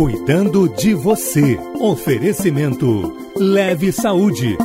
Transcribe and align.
Cuidando 0.00 0.66
de 0.66 0.94
você. 0.94 1.58
Oferecimento 1.78 3.14
Leve 3.36 3.92
Saúde. 3.92 4.56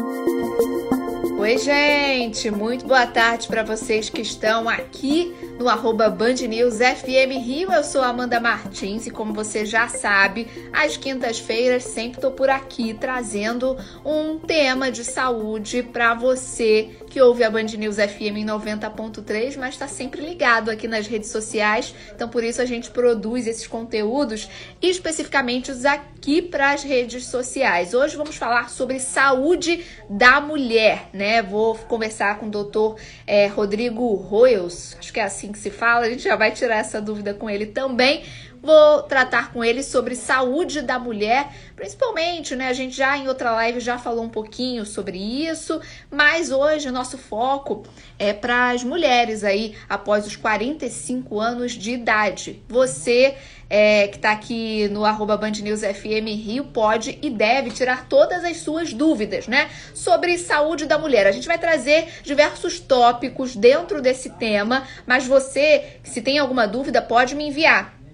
Oi, 1.38 1.58
gente! 1.58 2.50
Muito 2.50 2.88
boa 2.88 3.06
tarde 3.06 3.46
para 3.46 3.62
vocês 3.62 4.10
que 4.10 4.22
estão 4.22 4.70
aqui 4.70 5.36
no 5.60 5.68
arroba 5.68 6.10
Band 6.10 6.36
News 6.48 6.78
FM 6.78 7.44
Rio. 7.46 7.70
Eu 7.70 7.84
sou 7.84 8.02
Amanda 8.02 8.40
Martins 8.40 9.08
e 9.08 9.12
como 9.12 9.34
você 9.34 9.66
já 9.66 9.90
sabe, 9.90 10.48
às 10.72 10.96
quintas-feiras 10.96 11.84
sempre 11.84 12.22
tô 12.22 12.32
por 12.32 12.50
aqui 12.50 12.94
trazendo 12.94 13.76
um 14.06 14.40
tema 14.40 14.90
de 14.90 15.04
saúde 15.04 15.84
para 15.84 16.14
você 16.14 16.92
que 17.16 17.22
ouve 17.22 17.46
a 17.46 17.50
Band 17.50 17.64
News 17.78 17.96
FM 17.96 18.36
em 18.36 18.46
90.3, 18.46 19.56
mas 19.58 19.76
está 19.76 19.88
sempre 19.88 20.20
ligado 20.20 20.70
aqui 20.70 20.86
nas 20.86 21.08
redes 21.08 21.30
sociais. 21.30 21.96
Então 22.14 22.28
por 22.28 22.44
isso 22.44 22.62
a 22.62 22.66
gente 22.66 22.92
produz 22.92 23.48
esses 23.48 23.66
conteúdos 23.66 24.50
especificamente 24.82 25.72
aqui 25.88 26.42
para 26.42 26.72
as 26.72 26.84
redes 26.84 27.28
sociais. 27.28 27.94
Hoje 27.94 28.18
vamos 28.18 28.36
falar 28.36 28.70
sobre 28.70 29.00
saúde 29.00 29.86
da 30.10 30.42
mulher, 30.42 31.08
né? 31.14 31.42
Vou 31.42 31.76
conversar 31.76 32.38
com 32.38 32.48
o 32.48 32.52
doutor 32.52 32.98
é, 33.26 33.48
Rodrigo 33.48 34.14
Royals, 34.16 34.98
acho 35.00 35.14
que 35.14 35.20
é 35.22 35.24
assim 35.24 35.54
que 35.54 35.60
se 35.60 35.70
fala, 35.70 36.08
a 36.08 36.10
gente 36.10 36.24
já 36.24 36.36
vai 36.36 36.52
tirar 36.52 36.80
essa 36.80 37.00
dúvida 37.00 37.34
com 37.34 37.50
ele 37.50 37.68
também. 37.68 38.26
Vou 38.66 39.04
tratar 39.04 39.54
com 39.54 39.64
ele 39.64 39.84
sobre 39.84 40.16
saúde 40.16 40.82
da 40.82 40.98
mulher, 40.98 41.54
principalmente, 41.76 42.56
né? 42.56 42.68
A 42.68 42.74
gente 42.74 42.98
já 42.98 43.16
em 43.16 43.28
outra 43.28 43.52
live 43.52 43.80
já 43.80 44.00
falou 44.00 44.24
um 44.24 44.30
pouquinho 44.30 44.84
sobre 44.88 45.20
isso, 45.20 45.80
mas 46.10 46.52
hoje 46.52 46.90
o 46.90 46.92
nosso 46.92 47.16
foco 47.16 47.84
é 48.18 48.34
para 48.34 48.72
as 48.72 48.84
mulheres 48.84 49.44
aí 49.44 49.76
após 49.88 50.26
os 50.26 50.36
45 50.36 51.40
anos 51.40 51.74
de 51.74 51.92
idade. 51.92 52.64
Você 52.68 53.36
é, 53.70 54.08
que 54.08 54.16
está 54.16 54.32
aqui 54.32 54.88
no 54.90 55.06
arroba 55.06 55.38
Band 55.38 55.52
News 55.62 55.82
FM 55.82 56.26
Rio 56.36 56.64
pode 56.64 57.20
e 57.22 57.30
deve 57.30 57.70
tirar 57.70 58.08
todas 58.10 58.44
as 58.44 58.58
suas 58.58 58.92
dúvidas, 58.94 59.48
né? 59.48 59.70
Sobre 59.94 60.40
saúde 60.40 60.88
da 60.88 60.98
mulher. 60.98 61.28
A 61.28 61.32
gente 61.32 61.48
vai 61.48 61.60
trazer 61.60 62.08
diversos 62.24 62.80
tópicos 62.80 63.56
dentro 63.56 64.02
desse 64.02 64.32
tema, 64.32 64.88
mas 65.06 65.28
você, 65.28 66.00
se 66.04 66.20
tem 66.20 66.40
alguma 66.40 66.68
dúvida, 66.68 67.00
pode 67.00 67.36
me 67.36 67.50
enviar 67.50 68.05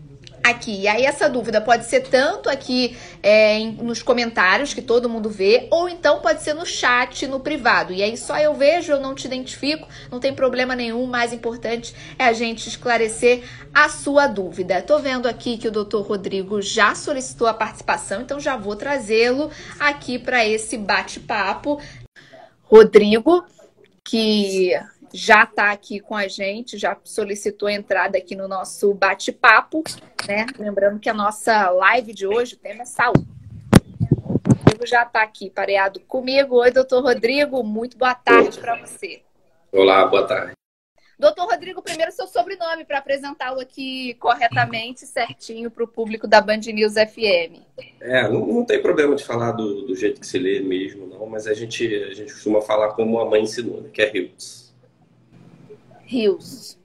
aqui. 0.43 0.81
E 0.81 0.87
aí 0.87 1.05
essa 1.05 1.29
dúvida 1.29 1.61
pode 1.61 1.85
ser 1.85 2.01
tanto 2.01 2.49
aqui 2.49 2.97
é, 3.21 3.59
nos 3.81 4.01
comentários 4.01 4.73
que 4.73 4.81
todo 4.81 5.09
mundo 5.09 5.29
vê, 5.29 5.67
ou 5.71 5.87
então 5.87 6.19
pode 6.19 6.41
ser 6.41 6.53
no 6.53 6.65
chat, 6.65 7.27
no 7.27 7.39
privado. 7.39 7.93
E 7.93 8.01
aí 8.01 8.17
só 8.17 8.37
eu 8.37 8.53
vejo, 8.53 8.91
eu 8.91 8.99
não 8.99 9.13
te 9.15 9.25
identifico, 9.25 9.87
não 10.11 10.19
tem 10.19 10.33
problema 10.33 10.75
nenhum. 10.75 11.03
O 11.03 11.07
mais 11.07 11.33
importante 11.33 11.95
é 12.17 12.25
a 12.25 12.33
gente 12.33 12.67
esclarecer 12.67 13.43
a 13.73 13.89
sua 13.89 14.27
dúvida. 14.27 14.81
Tô 14.81 14.99
vendo 14.99 15.27
aqui 15.27 15.57
que 15.57 15.67
o 15.67 15.71
doutor 15.71 16.05
Rodrigo 16.05 16.61
já 16.61 16.95
solicitou 16.95 17.47
a 17.47 17.53
participação, 17.53 18.21
então 18.21 18.39
já 18.39 18.55
vou 18.55 18.75
trazê-lo 18.75 19.49
aqui 19.79 20.17
para 20.17 20.45
esse 20.45 20.77
bate-papo. 20.77 21.79
Rodrigo, 22.63 23.43
que 24.03 24.71
já 25.13 25.43
está 25.43 25.71
aqui 25.71 25.99
com 25.99 26.15
a 26.15 26.27
gente, 26.27 26.77
já 26.77 26.97
solicitou 27.03 27.67
a 27.67 27.73
entrada 27.73 28.17
aqui 28.17 28.35
no 28.35 28.47
nosso 28.47 28.93
bate-papo, 28.93 29.83
né? 30.27 30.45
Lembrando 30.57 30.99
que 30.99 31.09
a 31.09 31.13
nossa 31.13 31.69
live 31.69 32.13
de 32.13 32.25
hoje, 32.25 32.55
o 32.55 32.57
tema 32.57 32.83
é 32.83 32.85
saúde. 32.85 33.27
O 34.23 34.53
Rodrigo 34.53 34.85
já 34.85 35.03
está 35.03 35.21
aqui 35.21 35.49
pareado 35.49 35.99
comigo. 36.01 36.57
Oi, 36.57 36.71
doutor 36.71 37.03
Rodrigo, 37.03 37.63
muito 37.63 37.97
boa 37.97 38.15
tarde 38.15 38.59
para 38.59 38.79
você. 38.79 39.21
Olá, 39.71 40.05
boa 40.05 40.25
tarde. 40.25 40.53
Doutor 41.21 41.45
Rodrigo, 41.45 41.83
primeiro 41.83 42.11
seu 42.11 42.25
sobrenome 42.25 42.83
para 42.83 42.97
apresentá-lo 42.97 43.59
aqui 43.59 44.15
corretamente, 44.15 45.05
certinho 45.05 45.69
para 45.69 45.83
o 45.83 45.87
público 45.87 46.27
da 46.27 46.41
Band 46.41 46.61
News 46.73 46.93
FM. 46.93 47.61
É, 47.99 48.27
não, 48.27 48.43
não 48.47 48.65
tem 48.65 48.81
problema 48.81 49.15
de 49.15 49.23
falar 49.23 49.51
do, 49.51 49.85
do, 49.85 49.95
jeito 49.95 50.19
que 50.19 50.25
se 50.25 50.39
lê 50.39 50.61
mesmo, 50.61 51.05
não, 51.05 51.27
mas 51.27 51.45
a 51.45 51.53
gente, 51.53 51.85
a 51.85 52.11
gente 52.15 52.33
costuma 52.33 52.59
falar 52.59 52.93
como 52.93 53.19
a 53.19 53.29
mãe 53.29 53.43
ensinou, 53.43 53.81
né, 53.81 53.89
que 53.93 54.01
é 54.01 54.11
Hiltz. 54.11 54.60
Rios. 56.11 56.77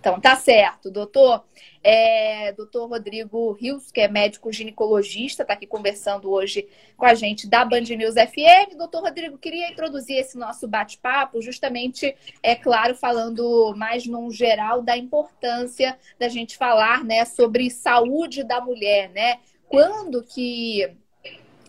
Então, 0.00 0.18
tá 0.18 0.36
certo, 0.36 0.90
doutor. 0.90 1.44
É, 1.82 2.50
doutor 2.52 2.88
Rodrigo 2.88 3.52
Rios, 3.52 3.90
que 3.92 4.00
é 4.00 4.08
médico 4.08 4.50
ginecologista, 4.50 5.42
está 5.42 5.52
aqui 5.52 5.66
conversando 5.66 6.30
hoje 6.30 6.66
com 6.96 7.04
a 7.04 7.12
gente 7.12 7.46
da 7.46 7.62
Band 7.62 7.82
News 7.82 8.14
FM. 8.14 8.76
Doutor 8.76 9.02
Rodrigo, 9.02 9.36
queria 9.36 9.70
introduzir 9.70 10.16
esse 10.16 10.38
nosso 10.38 10.66
bate-papo, 10.66 11.42
justamente, 11.42 12.16
é 12.42 12.54
claro, 12.54 12.94
falando 12.94 13.74
mais 13.76 14.06
num 14.06 14.30
geral 14.30 14.80
da 14.80 14.96
importância 14.96 15.98
da 16.18 16.28
gente 16.28 16.56
falar 16.56 17.04
né, 17.04 17.24
sobre 17.26 17.70
saúde 17.70 18.44
da 18.44 18.62
mulher, 18.62 19.10
né? 19.10 19.40
Quando 19.68 20.22
que 20.22 20.90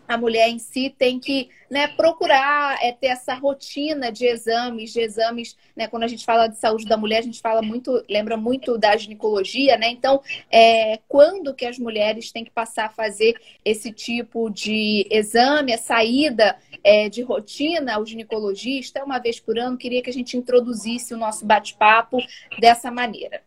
a 0.08 0.18
mulher 0.18 0.50
em 0.50 0.60
si 0.60 0.94
tem 0.98 1.20
que 1.20 1.50
né, 1.70 1.88
procurar 1.88 2.78
é, 2.82 2.92
ter 2.92 3.08
essa 3.08 3.34
rotina 3.34 4.12
de 4.12 4.26
exames, 4.26 4.94
de 4.94 5.00
exames, 5.00 5.58
né? 5.76 5.88
Quando 5.88 6.04
a 6.04 6.08
gente 6.08 6.24
fala 6.24 6.48
de 6.48 6.58
saúde 6.58 6.86
da 6.86 6.98
mulher, 6.98 7.20
a 7.20 7.24
gente 7.24 7.42
fala 7.42 7.62
muito, 7.62 8.04
lembra 8.10 8.38
muito 8.38 8.78
da 8.78 8.96
ginecologia, 8.96 9.78
né? 9.78 9.90
Então, 9.90 10.22
é, 10.52 11.00
quando 11.08 11.54
que 11.54 11.66
as 11.66 11.80
mulheres 11.80 12.32
têm 12.32 12.46
que 12.46 12.52
passar 12.52 12.86
a 12.86 12.90
fazer 12.90 13.36
esse 13.64 13.92
tipo 13.92 14.50
de 14.50 15.08
exame, 15.10 15.74
a 15.74 15.78
saída 15.78 16.58
é, 16.84 17.10
de 17.10 17.22
rotina 17.22 17.96
ao 17.96 18.06
ginecologista, 18.06 19.04
uma 19.04 19.20
vez 19.20 19.40
por 19.40 19.58
ano, 19.58 19.78
queria 19.78 20.02
que 20.02 20.10
a 20.10 20.14
gente 20.14 20.38
introduzisse 20.38 21.14
o 21.14 21.18
nosso 21.18 21.46
bate-papo 21.46 22.18
dessa 22.60 22.92
maneira. 22.92 23.42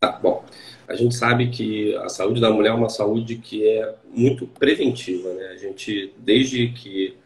Tá 0.00 0.12
bom. 0.12 0.44
A 0.86 0.94
gente 0.94 1.14
sabe 1.14 1.48
que 1.48 1.94
a 1.96 2.08
saúde 2.08 2.40
da 2.40 2.50
mulher 2.50 2.70
é 2.70 2.74
uma 2.74 2.88
saúde 2.88 3.36
que 3.36 3.66
é 3.66 3.94
muito 4.12 4.46
preventiva, 4.46 5.32
né? 5.32 5.46
A 5.48 5.56
gente, 5.56 6.12
desde 6.18 6.68
que 6.68 7.16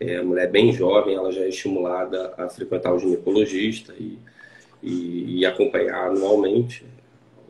é, 0.00 0.16
a 0.16 0.22
mulher 0.22 0.44
é 0.44 0.50
bem 0.50 0.72
jovem, 0.72 1.14
ela 1.14 1.30
já 1.30 1.42
é 1.42 1.48
estimulada 1.48 2.34
a 2.36 2.48
frequentar 2.48 2.92
o 2.92 2.98
ginecologista 2.98 3.94
e, 3.98 4.18
e, 4.82 5.38
e 5.38 5.46
acompanhar 5.46 6.08
anualmente. 6.08 6.84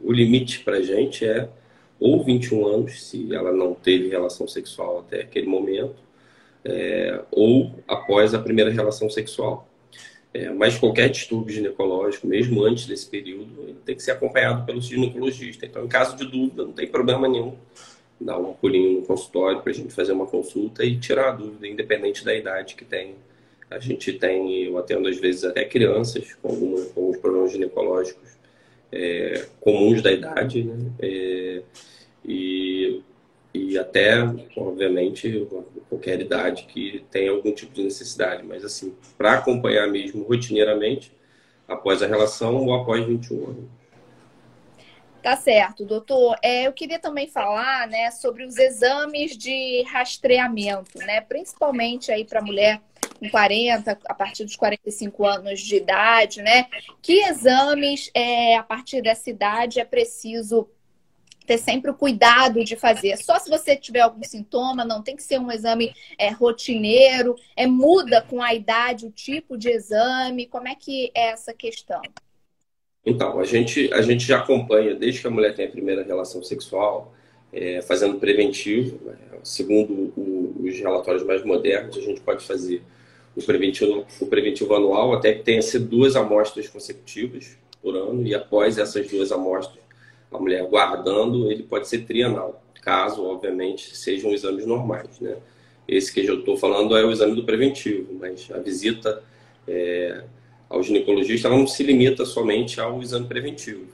O 0.03 0.13
limite 0.13 0.61
para 0.61 0.77
a 0.77 0.83
gente 0.83 1.25
é 1.25 1.49
ou 1.99 2.23
21 2.23 2.67
anos, 2.67 3.09
se 3.09 3.35
ela 3.35 3.53
não 3.53 3.75
teve 3.75 4.09
relação 4.09 4.47
sexual 4.47 5.01
até 5.01 5.23
aquele 5.23 5.47
momento, 5.47 5.97
é, 6.65 7.21
ou 7.31 7.73
após 7.89 8.35
a 8.35 8.39
primeira 8.39 8.71
relação 8.71 9.09
sexual. 9.09 9.67
É, 10.35 10.51
mas 10.51 10.77
qualquer 10.77 11.09
distúrbio 11.11 11.55
ginecológico, 11.55 12.27
mesmo 12.27 12.65
antes 12.65 12.87
desse 12.87 13.09
período, 13.09 13.77
tem 13.85 13.95
que 13.95 14.03
ser 14.03 14.11
acompanhado 14.11 14.67
pelo 14.67 14.81
ginecologista. 14.81 15.65
Então, 15.65 15.85
em 15.85 15.89
caso 15.89 16.17
de 16.17 16.27
dúvida, 16.27 16.65
não 16.65 16.73
tem 16.73 16.89
problema 16.89 17.29
nenhum 17.29 17.55
dar 18.21 18.39
um 18.39 18.53
pulinho 18.53 19.01
no 19.01 19.07
consultório 19.07 19.61
para 19.61 19.71
a 19.71 19.75
gente 19.75 19.95
fazer 19.95 20.13
uma 20.13 20.27
consulta 20.27 20.85
e 20.85 20.99
tirar 20.99 21.29
a 21.29 21.33
dúvida, 21.33 21.69
independente 21.69 22.25
da 22.25 22.35
idade 22.35 22.75
que 22.75 22.85
tem. 22.85 23.15
A 23.71 23.79
gente 23.79 24.13
tem, 24.15 24.65
eu 24.65 24.77
atendo 24.77 25.09
às 25.09 25.19
vezes 25.19 25.45
até 25.45 25.65
crianças 25.65 26.35
com, 26.43 26.49
alguma, 26.49 26.85
com 26.87 27.01
alguns 27.01 27.19
problemas 27.19 27.53
ginecológicos 27.53 28.31
é, 28.91 29.47
comuns 29.61 30.03
da 30.03 30.11
idade, 30.11 30.65
né? 30.65 30.91
É, 31.01 31.63
e 32.25 33.03
e 33.55 33.79
até, 33.79 34.21
obviamente, 34.57 35.47
qualquer 35.89 36.21
idade 36.21 36.65
que 36.65 37.05
tenha 37.11 37.31
algum 37.31 37.53
tipo 37.53 37.73
de 37.73 37.83
necessidade, 37.83 38.45
mas 38.45 38.65
assim, 38.65 38.95
para 39.17 39.35
acompanhar 39.35 39.89
mesmo 39.89 40.25
rotineiramente, 40.25 41.13
após 41.67 42.03
a 42.03 42.07
relação 42.07 42.57
ou 42.57 42.75
após 42.75 43.05
21 43.07 43.45
anos. 43.45 43.65
Tá 45.23 45.37
certo, 45.37 45.87
doutor. 45.87 46.37
É, 46.43 46.67
eu 46.67 46.73
queria 46.75 46.99
também 46.99 47.27
falar, 47.27 47.89
né, 47.89 48.11
sobre 48.11 48.45
os 48.45 48.59
exames 48.59 49.35
de 49.37 49.83
rastreamento, 49.85 50.99
né, 50.99 51.23
principalmente 51.23 52.13
aí 52.13 52.27
para 52.27 52.43
mulher 52.43 52.83
com 53.19 53.31
40, 53.31 53.99
a 54.05 54.15
partir 54.15 54.45
dos 54.45 54.57
45 54.57 55.25
anos 55.25 55.61
de 55.61 55.77
idade, 55.77 56.43
né? 56.43 56.67
Que 57.01 57.25
exames 57.25 58.11
é, 58.13 58.57
a 58.57 58.63
partir 58.63 59.01
dessa 59.01 59.31
idade 59.31 59.81
é 59.81 59.85
preciso 59.85 60.69
ter 61.47 61.59
sempre 61.59 61.91
o 61.91 61.95
cuidado 61.95 62.65
de 62.65 62.77
fazer. 62.77 63.17
Só 63.19 63.39
se 63.39 63.51
você 63.51 63.77
tiver 63.77 64.01
algum 64.01 64.23
sintoma, 64.23 64.85
não 64.85 65.03
tem 65.03 65.17
que 65.17 65.23
ser 65.23 65.39
um 65.39 65.51
exame 65.51 65.95
é, 66.19 66.31
rotineiro, 66.31 67.37
é 67.57 67.67
muda 67.67 68.23
com 68.23 68.43
a 68.43 68.55
idade 68.55 69.07
o 69.07 69.11
tipo 69.11 69.57
de 69.57 69.71
exame. 69.71 70.47
Como 70.47 70.69
é 70.69 70.75
que 70.75 71.11
é 71.15 71.29
essa 71.29 71.53
questão? 71.53 72.03
Então, 73.07 73.39
a 73.39 73.45
gente, 73.45 73.93
a 73.93 74.01
gente 74.01 74.25
já 74.25 74.39
acompanha 74.39 74.95
desde 74.95 75.21
que 75.21 75.27
a 75.27 75.31
mulher 75.31 75.55
tem 75.55 75.67
a 75.67 75.71
primeira 75.71 76.03
relação 76.03 76.43
sexual, 76.43 77.13
é, 77.53 77.83
fazendo 77.83 78.19
preventivo. 78.19 78.99
Né? 79.05 79.17
Segundo 79.43 80.13
o, 80.17 80.63
os 80.65 80.79
relatórios 80.79 81.23
mais 81.25 81.45
modernos, 81.45 81.97
a 81.97 82.01
gente 82.01 82.21
pode 82.21 82.45
fazer 82.45 82.83
o 83.37 83.43
preventivo, 83.43 84.07
o 84.21 84.27
preventivo 84.27 84.75
anual 84.75 85.13
até 85.13 85.35
que 85.35 85.43
tenha 85.43 85.61
sido 85.61 85.87
duas 85.87 86.17
amostras 86.17 86.69
consecutivas 86.69 87.59
por 87.83 87.95
ano, 87.95 88.27
e 88.27 88.35
após 88.35 88.79
essas 88.79 89.07
duas 89.09 89.31
amostras, 89.31 89.84
a 90.35 90.41
mulher 90.41 90.67
guardando, 90.67 91.51
ele 91.51 91.63
pode 91.63 91.89
ser 91.89 92.05
trienal, 92.05 92.63
caso, 92.83 93.25
obviamente, 93.25 93.97
sejam 93.97 94.33
exames 94.33 94.67
normais, 94.67 95.21
né? 95.21 95.37
Esse 95.87 96.13
que 96.13 96.27
eu 96.27 96.41
estou 96.41 96.57
falando 96.57 96.97
é 96.97 97.05
o 97.05 97.11
exame 97.11 97.35
do 97.35 97.45
preventivo, 97.45 98.15
mas 98.19 98.51
a 98.51 98.59
visita 98.59 99.23
é, 99.69 100.25
ao 100.69 100.83
ginecologista 100.83 101.49
não 101.49 101.67
se 101.67 101.83
limita 101.83 102.25
somente 102.25 102.81
ao 102.81 103.01
exame 103.03 103.27
preventivo. 103.27 103.87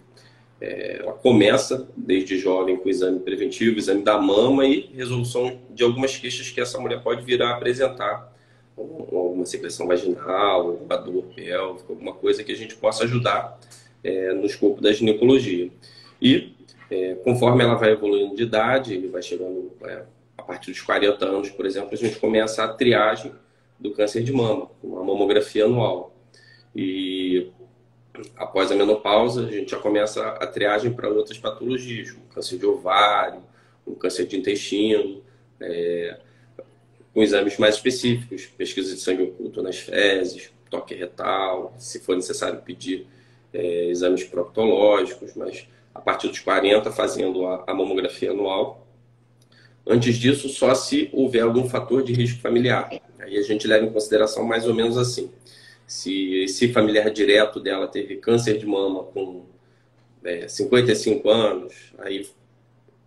é, 0.60 0.98
ela 1.00 1.12
começa 1.12 1.88
desde 1.96 2.38
jovem 2.38 2.76
com 2.76 2.86
o 2.86 2.90
exame 2.90 3.18
preventivo, 3.20 3.78
exame 3.78 4.02
da 4.02 4.18
mama 4.18 4.66
e 4.66 4.90
resolução 4.94 5.58
de 5.70 5.82
algumas 5.82 6.16
queixas 6.16 6.50
que 6.50 6.60
essa 6.60 6.78
mulher 6.78 7.02
pode 7.02 7.24
vir 7.24 7.42
a 7.42 7.56
apresentar, 7.56 8.30
uma 8.76 9.44
secreção 9.46 9.86
vaginal, 9.86 10.74
uma 10.74 10.96
dor 10.96 11.24
pélvica, 11.34 11.86
alguma 11.88 12.12
coisa 12.12 12.42
que 12.42 12.52
a 12.52 12.56
gente 12.56 12.76
possa 12.76 13.04
ajudar 13.04 13.58
é, 14.02 14.32
no 14.32 14.46
escopo 14.46 14.80
da 14.80 14.92
ginecologia. 14.92 15.70
E 16.20 16.54
é, 16.90 17.14
conforme 17.16 17.62
ela 17.62 17.74
vai 17.74 17.92
evoluindo 17.92 18.34
de 18.34 18.42
idade, 18.42 18.94
ele 18.94 19.08
vai 19.08 19.22
chegando 19.22 19.72
é, 19.84 20.02
a 20.36 20.42
partir 20.42 20.70
dos 20.70 20.80
40 20.80 21.24
anos, 21.24 21.50
por 21.50 21.64
exemplo, 21.64 21.90
a 21.92 21.96
gente 21.96 22.18
começa 22.18 22.64
a 22.64 22.68
triagem 22.68 23.32
do 23.78 23.92
câncer 23.92 24.22
de 24.22 24.32
mama, 24.32 24.70
uma 24.82 25.04
mamografia 25.04 25.64
anual. 25.64 26.14
E 26.74 27.50
após 28.36 28.70
a 28.70 28.74
menopausa, 28.74 29.46
a 29.46 29.50
gente 29.50 29.70
já 29.70 29.78
começa 29.78 30.26
a 30.26 30.46
triagem 30.46 30.92
para 30.92 31.08
outras 31.08 31.38
patologias, 31.38 32.10
como 32.10 32.26
câncer 32.26 32.58
de 32.58 32.66
ovário, 32.66 33.42
um 33.86 33.94
câncer 33.94 34.26
de 34.26 34.36
intestino, 34.36 35.22
é, 35.60 36.18
com 37.14 37.22
exames 37.22 37.58
mais 37.58 37.76
específicos, 37.76 38.46
pesquisa 38.46 38.94
de 38.94 39.00
sangue 39.00 39.22
oculto 39.22 39.62
nas 39.62 39.78
fezes, 39.78 40.52
toque 40.68 40.94
retal, 40.94 41.74
se 41.78 41.98
for 42.00 42.14
necessário 42.14 42.60
pedir 42.60 43.06
é, 43.52 43.86
exames 43.86 44.24
proctológicos, 44.24 45.34
mas 45.34 45.66
a 45.94 46.00
partir 46.00 46.28
dos 46.28 46.40
40 46.40 46.90
fazendo 46.90 47.46
a, 47.46 47.64
a 47.66 47.74
mamografia 47.74 48.30
anual. 48.30 48.86
Antes 49.86 50.16
disso, 50.16 50.48
só 50.48 50.74
se 50.74 51.08
houver 51.12 51.42
algum 51.42 51.68
fator 51.68 52.02
de 52.02 52.12
risco 52.12 52.40
familiar. 52.40 52.90
Aí 53.18 53.36
a 53.36 53.42
gente 53.42 53.66
leva 53.66 53.84
em 53.84 53.92
consideração 53.92 54.44
mais 54.44 54.66
ou 54.66 54.74
menos 54.74 54.96
assim. 54.96 55.30
Se 55.86 56.44
esse 56.44 56.72
familiar 56.72 57.10
direto 57.10 57.58
dela 57.58 57.88
teve 57.88 58.16
câncer 58.16 58.58
de 58.58 58.66
mama 58.66 59.04
com 59.04 59.44
é, 60.22 60.46
55 60.46 61.28
anos, 61.28 61.74
aí 61.98 62.28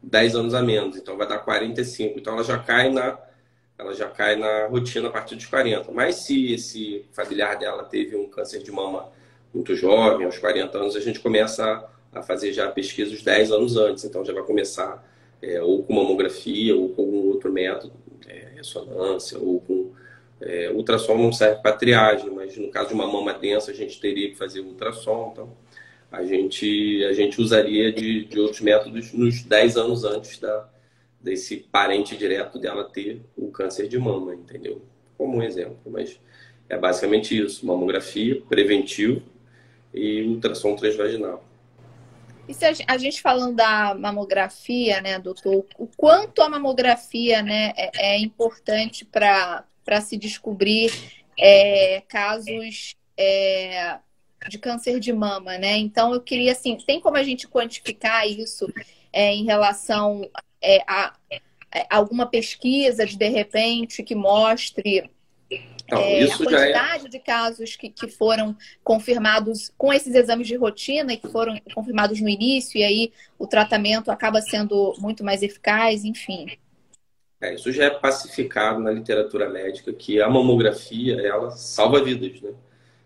10 0.01 0.35
anos 0.35 0.53
a 0.53 0.61
menos, 0.61 0.97
então 0.97 1.15
vai 1.15 1.27
dar 1.27 1.39
45. 1.39 2.19
Então 2.19 2.33
ela 2.33 2.43
já 2.43 2.59
cai 2.59 2.91
na 2.91 3.17
ela 3.77 3.93
já 3.93 4.07
cai 4.07 4.35
na 4.35 4.67
rotina 4.67 5.07
a 5.07 5.11
partir 5.11 5.35
dos 5.35 5.45
40. 5.45 5.91
Mas 5.91 6.15
se 6.15 6.53
esse 6.53 7.05
familiar 7.11 7.57
dela 7.57 7.83
teve 7.83 8.15
um 8.15 8.29
câncer 8.29 8.61
de 8.61 8.71
mama 8.71 9.09
muito 9.53 9.75
jovem, 9.75 10.25
aos 10.25 10.37
40 10.37 10.77
anos, 10.77 10.95
a 10.95 10.99
gente 10.99 11.19
começa 11.19 11.83
a 12.13 12.21
fazer 12.21 12.53
já 12.53 12.69
pesquisas 12.69 13.21
10 13.21 13.51
anos 13.51 13.77
antes. 13.77 14.03
Então 14.03 14.23
já 14.23 14.33
vai 14.33 14.43
começar 14.43 15.03
é, 15.41 15.61
ou 15.61 15.83
com 15.83 15.93
mamografia 15.93 16.75
ou 16.75 16.89
com 16.89 17.01
algum 17.01 17.27
outro 17.27 17.51
método, 17.51 17.93
é, 18.27 18.49
ressonância 18.55 19.37
ou 19.37 19.59
com 19.59 19.91
é, 20.41 20.71
ultrassom 20.71 21.17
não 21.17 21.31
serve 21.31 21.61
para 21.61 21.75
triagem, 21.75 22.29
mas 22.29 22.57
no 22.57 22.69
caso 22.69 22.89
de 22.89 22.93
uma 22.93 23.07
mama 23.07 23.33
densa 23.33 23.71
a 23.71 23.73
gente 23.73 23.99
teria 23.99 24.29
que 24.29 24.35
fazer 24.35 24.59
ultrassom. 24.61 25.29
Então 25.31 25.49
a 26.11 26.23
gente, 26.23 27.03
a 27.05 27.13
gente 27.13 27.41
usaria 27.41 27.91
de, 27.91 28.25
de 28.25 28.39
outros 28.39 28.61
métodos 28.61 29.11
nos 29.13 29.43
10 29.43 29.77
anos 29.77 30.03
antes 30.03 30.39
da, 30.39 30.69
desse 31.19 31.57
parente 31.57 32.15
direto 32.15 32.59
dela 32.59 32.83
ter 32.83 33.21
o 33.35 33.49
câncer 33.49 33.87
de 33.87 33.97
mama, 33.97 34.35
entendeu? 34.35 34.81
Como 35.17 35.37
um 35.37 35.43
exemplo, 35.43 35.79
mas 35.87 36.19
é 36.69 36.77
basicamente 36.77 37.37
isso: 37.37 37.65
mamografia, 37.65 38.41
preventivo 38.47 39.23
e 39.93 40.21
ultrassom 40.23 40.75
transvaginal. 40.75 41.43
E 42.47 42.53
se 42.53 42.65
a 42.65 42.97
gente 42.97 43.21
falando 43.21 43.55
da 43.55 43.95
mamografia, 43.95 45.01
né, 45.01 45.17
doutor, 45.17 45.65
o 45.77 45.87
quanto 45.95 46.41
a 46.41 46.49
mamografia 46.49 47.41
né, 47.41 47.73
é, 47.77 48.15
é 48.15 48.19
importante 48.19 49.05
para 49.05 49.65
se 50.01 50.17
descobrir 50.17 50.91
é, 51.39 52.01
casos 52.07 52.95
é, 53.17 53.97
de 54.49 54.57
câncer 54.57 54.99
de 54.99 55.13
mama, 55.13 55.57
né? 55.57 55.77
Então 55.77 56.13
eu 56.13 56.21
queria 56.21 56.51
assim, 56.51 56.77
tem 56.85 56.99
como 56.99 57.17
a 57.17 57.23
gente 57.23 57.47
quantificar 57.47 58.27
isso 58.27 58.71
é, 59.11 59.33
em 59.33 59.45
relação 59.45 60.29
é, 60.61 60.83
a, 60.87 61.13
a, 61.71 61.97
alguma 61.97 62.25
pesquisa 62.25 63.05
de 63.05 63.17
de 63.17 63.29
repente 63.29 64.03
que 64.03 64.15
mostre 64.15 65.09
então, 65.85 65.99
é, 65.99 66.23
a 66.23 66.37
quantidade 66.37 67.05
é... 67.05 67.09
de 67.09 67.19
casos 67.19 67.75
que, 67.75 67.89
que 67.89 68.07
foram 68.07 68.55
confirmados 68.83 69.71
com 69.77 69.91
esses 69.91 70.15
exames 70.15 70.47
de 70.47 70.55
rotina 70.55 71.13
e 71.13 71.17
que 71.17 71.27
foram 71.27 71.59
confirmados 71.73 72.19
no 72.21 72.29
início, 72.29 72.79
e 72.79 72.83
aí 72.83 73.13
o 73.37 73.45
tratamento 73.45 74.09
acaba 74.09 74.41
sendo 74.41 74.93
muito 74.99 75.23
mais 75.23 75.43
eficaz, 75.43 76.03
enfim. 76.03 76.47
É, 77.41 77.53
isso 77.53 77.71
já 77.73 77.85
é 77.85 77.89
pacificado 77.89 78.79
na 78.79 78.89
literatura 78.89 79.49
médica, 79.49 79.91
que 79.91 80.21
a 80.21 80.29
mamografia, 80.29 81.19
ela 81.21 81.51
salva 81.51 82.01
vidas, 82.01 82.41
né? 82.41 82.51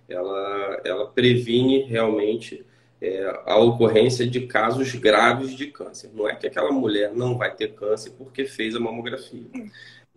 Ela, 0.08 0.82
ela 0.86 1.08
previne 1.08 1.84
realmente 1.84 2.64
é, 3.02 3.42
a 3.46 3.58
ocorrência 3.58 4.28
de 4.28 4.48
casos 4.48 4.94
graves 4.96 5.56
de 5.56 5.68
câncer. 5.68 6.12
Não 6.14 6.30
é 6.30 6.36
que 6.36 6.48
aquela 6.48 6.72
mulher 6.72 7.14
não 7.14 7.38
vai 7.38 7.54
ter 7.54 7.74
câncer 7.74 8.12
porque 8.12 8.46
fez 8.46 8.76
a 8.76 8.80
mamografia. 8.80 9.46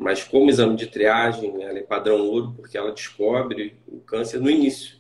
Mas 0.01 0.25
como 0.25 0.49
exame 0.49 0.77
de 0.77 0.87
triagem, 0.87 1.63
ela 1.63 1.79
é 1.79 1.83
padrão 1.83 2.27
ouro 2.27 2.55
porque 2.57 2.79
ela 2.79 2.91
descobre 2.91 3.77
o 3.87 3.99
câncer 4.01 4.41
no 4.41 4.49
início. 4.49 4.97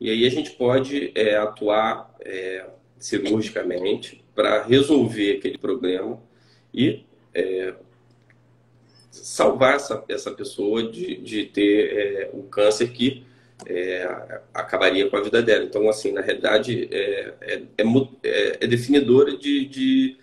E 0.00 0.10
aí 0.10 0.26
a 0.26 0.28
gente 0.28 0.50
pode 0.50 1.12
é, 1.14 1.36
atuar 1.36 2.12
é, 2.20 2.66
cirurgicamente 2.98 4.24
para 4.34 4.64
resolver 4.64 5.36
aquele 5.36 5.56
problema 5.56 6.20
e 6.74 7.04
é, 7.32 7.74
salvar 9.12 9.76
essa, 9.76 10.04
essa 10.08 10.32
pessoa 10.32 10.82
de, 10.82 11.18
de 11.18 11.44
ter 11.44 11.96
é, 11.96 12.30
o 12.32 12.42
câncer 12.42 12.90
que 12.90 13.24
é, 13.66 14.40
acabaria 14.52 15.08
com 15.08 15.16
a 15.16 15.22
vida 15.22 15.40
dela. 15.40 15.62
Então, 15.62 15.88
assim, 15.88 16.10
na 16.10 16.22
realidade, 16.22 16.88
é, 16.90 17.34
é, 17.40 17.62
é, 17.78 18.58
é 18.62 18.66
definidora 18.66 19.36
de, 19.36 19.64
de 19.66 20.16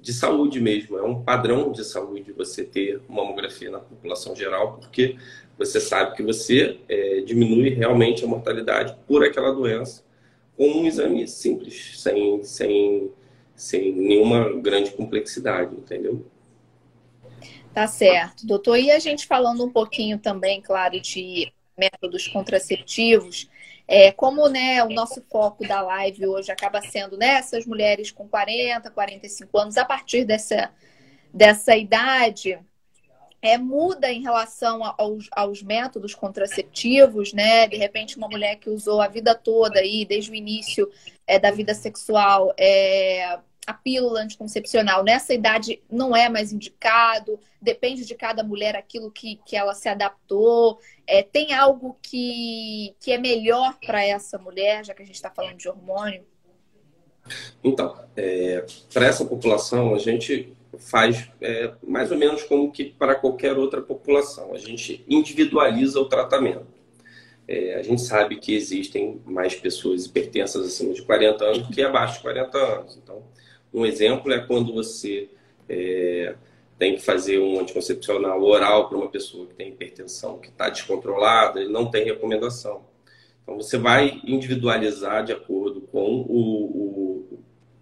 de 0.00 0.12
saúde 0.12 0.60
mesmo, 0.60 0.96
é 0.96 1.02
um 1.02 1.22
padrão 1.22 1.72
de 1.72 1.84
saúde 1.84 2.32
você 2.32 2.64
ter 2.64 3.00
uma 3.08 3.22
mamografia 3.22 3.70
na 3.70 3.80
população 3.80 4.34
geral, 4.34 4.78
porque 4.78 5.16
você 5.58 5.80
sabe 5.80 6.14
que 6.16 6.22
você 6.22 6.78
é, 6.88 7.20
diminui 7.20 7.70
realmente 7.70 8.24
a 8.24 8.28
mortalidade 8.28 8.96
por 9.06 9.24
aquela 9.24 9.52
doença 9.52 10.04
com 10.56 10.66
um 10.68 10.86
exame 10.86 11.26
simples, 11.26 12.00
sem, 12.00 12.42
sem, 12.42 13.10
sem 13.54 13.92
nenhuma 13.92 14.60
grande 14.60 14.90
complexidade, 14.92 15.74
entendeu? 15.74 16.26
Tá 17.72 17.86
certo, 17.86 18.46
doutor. 18.46 18.76
E 18.76 18.90
a 18.90 18.98
gente 18.98 19.26
falando 19.26 19.64
um 19.64 19.70
pouquinho 19.70 20.18
também, 20.18 20.60
claro, 20.60 21.00
de 21.00 21.52
métodos 21.76 22.26
contraceptivos, 22.26 23.48
é, 23.88 24.12
como 24.12 24.46
né, 24.48 24.84
o 24.84 24.90
nosso 24.90 25.24
foco 25.30 25.66
da 25.66 25.80
live 25.80 26.26
hoje 26.26 26.52
acaba 26.52 26.82
sendo 26.82 27.16
né, 27.16 27.38
essas 27.38 27.64
mulheres 27.64 28.10
com 28.10 28.28
40, 28.28 28.90
45 28.90 29.58
anos, 29.58 29.78
a 29.78 29.84
partir 29.84 30.26
dessa, 30.26 30.70
dessa 31.32 31.74
idade, 31.74 32.58
é, 33.40 33.56
muda 33.56 34.12
em 34.12 34.20
relação 34.20 34.82
aos, 34.98 35.28
aos 35.32 35.62
métodos 35.62 36.14
contraceptivos, 36.14 37.32
né? 37.32 37.66
De 37.66 37.76
repente, 37.76 38.18
uma 38.18 38.28
mulher 38.28 38.56
que 38.56 38.68
usou 38.68 39.00
a 39.00 39.08
vida 39.08 39.34
toda 39.34 39.80
aí, 39.80 40.04
desde 40.04 40.30
o 40.30 40.34
início 40.34 40.90
é, 41.26 41.38
da 41.38 41.50
vida 41.50 41.72
sexual, 41.72 42.52
é, 42.58 43.38
a 43.68 43.74
pílula 43.74 44.22
anticoncepcional 44.22 45.04
nessa 45.04 45.34
idade 45.34 45.82
não 45.90 46.16
é 46.16 46.26
mais 46.30 46.54
indicado, 46.54 47.38
depende 47.60 48.06
de 48.06 48.14
cada 48.14 48.42
mulher 48.42 48.74
aquilo 48.74 49.10
que, 49.10 49.38
que 49.44 49.54
ela 49.54 49.74
se 49.74 49.90
adaptou. 49.90 50.80
É, 51.06 51.22
tem 51.22 51.52
algo 51.52 51.94
que, 52.00 52.96
que 52.98 53.12
é 53.12 53.18
melhor 53.18 53.76
para 53.84 54.02
essa 54.02 54.38
mulher, 54.38 54.86
já 54.86 54.94
que 54.94 55.02
a 55.02 55.04
gente 55.04 55.16
está 55.16 55.30
falando 55.30 55.58
de 55.58 55.68
hormônio? 55.68 56.24
Então, 57.62 57.94
é, 58.16 58.64
para 58.90 59.04
essa 59.04 59.22
população, 59.22 59.94
a 59.94 59.98
gente 59.98 60.56
faz 60.78 61.28
é, 61.38 61.70
mais 61.86 62.10
ou 62.10 62.16
menos 62.16 62.44
como 62.44 62.72
que 62.72 62.86
para 62.86 63.16
qualquer 63.16 63.58
outra 63.58 63.82
população. 63.82 64.54
A 64.54 64.58
gente 64.58 65.04
individualiza 65.06 66.00
o 66.00 66.08
tratamento. 66.08 66.78
É, 67.46 67.74
a 67.74 67.82
gente 67.82 68.00
sabe 68.00 68.36
que 68.36 68.54
existem 68.54 69.20
mais 69.26 69.54
pessoas 69.54 70.06
hipertensas 70.06 70.66
acima 70.66 70.94
de 70.94 71.02
40 71.02 71.44
anos 71.44 71.68
que 71.68 71.82
abaixo 71.82 72.14
de 72.14 72.22
40 72.22 72.56
anos. 72.56 72.96
Então, 72.96 73.22
um 73.72 73.84
exemplo 73.84 74.32
é 74.32 74.38
quando 74.38 74.72
você 74.72 75.28
é, 75.68 76.34
tem 76.78 76.94
que 76.94 77.02
fazer 77.02 77.38
um 77.38 77.60
anticoncepcional 77.60 78.42
oral 78.42 78.88
para 78.88 78.98
uma 78.98 79.08
pessoa 79.08 79.46
que 79.46 79.54
tem 79.54 79.68
hipertensão, 79.68 80.38
que 80.38 80.48
está 80.48 80.68
descontrolada, 80.68 81.62
e 81.62 81.68
não 81.68 81.90
tem 81.90 82.04
recomendação. 82.04 82.86
Então, 83.42 83.56
você 83.56 83.78
vai 83.78 84.20
individualizar 84.24 85.24
de 85.24 85.32
acordo 85.32 85.80
com 85.80 86.24
o, 86.28 87.38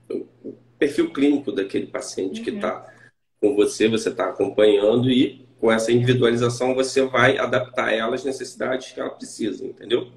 o, 0.09 0.17
o 0.45 0.55
perfil 0.79 1.13
clínico 1.13 1.53
daquele 1.53 1.87
paciente 1.87 2.39
uhum. 2.39 2.45
que 2.45 2.51
está 2.51 2.93
com 3.41 3.55
você, 3.55 3.89
você 3.89 4.09
está 4.09 4.29
acompanhando 4.29 5.11
e 5.11 5.47
com 5.61 5.71
essa 5.71 5.93
individualização 5.93 6.75
você 6.75 7.03
vai 7.03 7.39
adaptar 7.39 7.93
ela 7.93 8.15
às 8.15 8.25
necessidades 8.25 8.93
que 8.93 9.01
ela 9.01 9.11
precisa, 9.11 9.65
entendeu? 9.65 10.09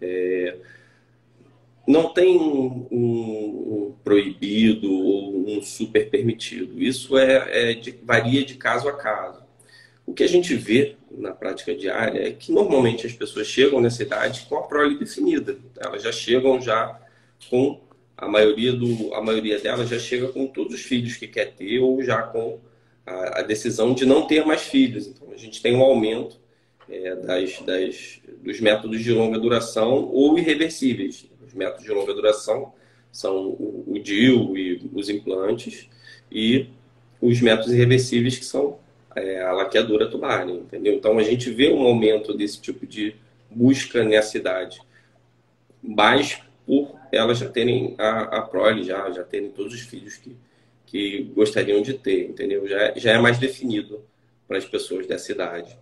É, 0.00 0.56
não 1.86 2.12
tem 2.12 2.36
um, 2.36 2.86
um, 2.90 3.94
proibido 4.02 4.92
ou 4.92 5.48
um 5.48 5.62
super 5.62 6.10
permitido. 6.10 6.82
Isso 6.82 7.16
é, 7.16 7.70
é 7.70 7.74
de, 7.74 7.92
varia 8.02 8.44
de 8.44 8.54
caso 8.54 8.88
a 8.88 8.92
caso. 8.92 9.44
O 10.04 10.12
que 10.12 10.22
a 10.22 10.28
gente 10.28 10.54
vê 10.54 10.96
na 11.10 11.32
prática 11.32 11.74
diária 11.74 12.28
é 12.28 12.30
que 12.32 12.52
normalmente 12.52 13.06
as 13.06 13.12
pessoas 13.12 13.46
chegam 13.46 13.80
nessa 13.80 14.02
idade 14.02 14.46
com 14.48 14.56
a 14.56 14.62
prole 14.62 14.98
definida. 14.98 15.58
Elas 15.78 16.02
já 16.02 16.12
chegam 16.12 16.60
já 16.60 17.00
com 17.50 17.80
a 18.16 18.28
maioria, 18.28 18.72
do, 18.72 19.12
a 19.14 19.20
maioria 19.20 19.58
delas 19.58 19.88
já 19.88 19.98
chega 19.98 20.28
com 20.28 20.46
todos 20.46 20.74
os 20.74 20.82
filhos 20.82 21.16
que 21.16 21.26
quer 21.26 21.52
ter 21.52 21.80
ou 21.80 22.02
já 22.02 22.22
com 22.22 22.60
a, 23.04 23.40
a 23.40 23.42
decisão 23.42 23.94
de 23.94 24.06
não 24.06 24.26
ter 24.26 24.44
mais 24.44 24.62
filhos. 24.62 25.06
Então, 25.06 25.32
a 25.32 25.36
gente 25.36 25.60
tem 25.60 25.74
um 25.76 25.82
aumento 25.82 26.40
é, 26.88 27.14
das, 27.16 27.60
das, 27.60 28.20
dos 28.42 28.60
métodos 28.60 29.02
de 29.02 29.12
longa 29.12 29.38
duração 29.38 30.08
ou 30.12 30.38
irreversíveis. 30.38 31.28
Os 31.56 31.58
métodos 31.58 31.84
de 31.84 31.90
longa 31.90 32.12
duração 32.12 32.74
são 33.10 33.46
o, 33.46 33.84
o 33.86 33.98
DIL 33.98 34.56
e 34.58 34.90
os 34.92 35.08
implantes, 35.08 35.88
e 36.30 36.68
os 37.18 37.40
métodos 37.40 37.72
irreversíveis, 37.72 38.36
que 38.36 38.44
são 38.44 38.78
é, 39.16 39.40
a 39.40 39.52
laqueadura 39.52 40.10
tubar, 40.10 40.46
entendeu? 40.46 40.92
Então, 40.92 41.18
a 41.18 41.22
gente 41.22 41.50
vê 41.50 41.72
um 41.72 41.82
aumento 41.82 42.36
desse 42.36 42.60
tipo 42.60 42.86
de 42.86 43.16
busca 43.50 44.04
nessa 44.04 44.36
idade, 44.36 44.78
mas 45.82 46.42
por 46.66 46.94
elas 47.10 47.38
já 47.38 47.48
terem 47.48 47.94
a, 47.96 48.38
a 48.38 48.42
prole, 48.42 48.84
já, 48.84 49.10
já 49.10 49.24
terem 49.24 49.50
todos 49.50 49.72
os 49.72 49.80
filhos 49.80 50.18
que, 50.18 50.36
que 50.84 51.22
gostariam 51.34 51.80
de 51.80 51.94
ter, 51.94 52.28
entendeu? 52.28 52.68
Já, 52.68 52.92
já 52.96 53.12
é 53.12 53.18
mais 53.18 53.38
definido 53.38 54.04
para 54.46 54.58
as 54.58 54.66
pessoas 54.66 55.06
dessa 55.06 55.32
idade. 55.32 55.78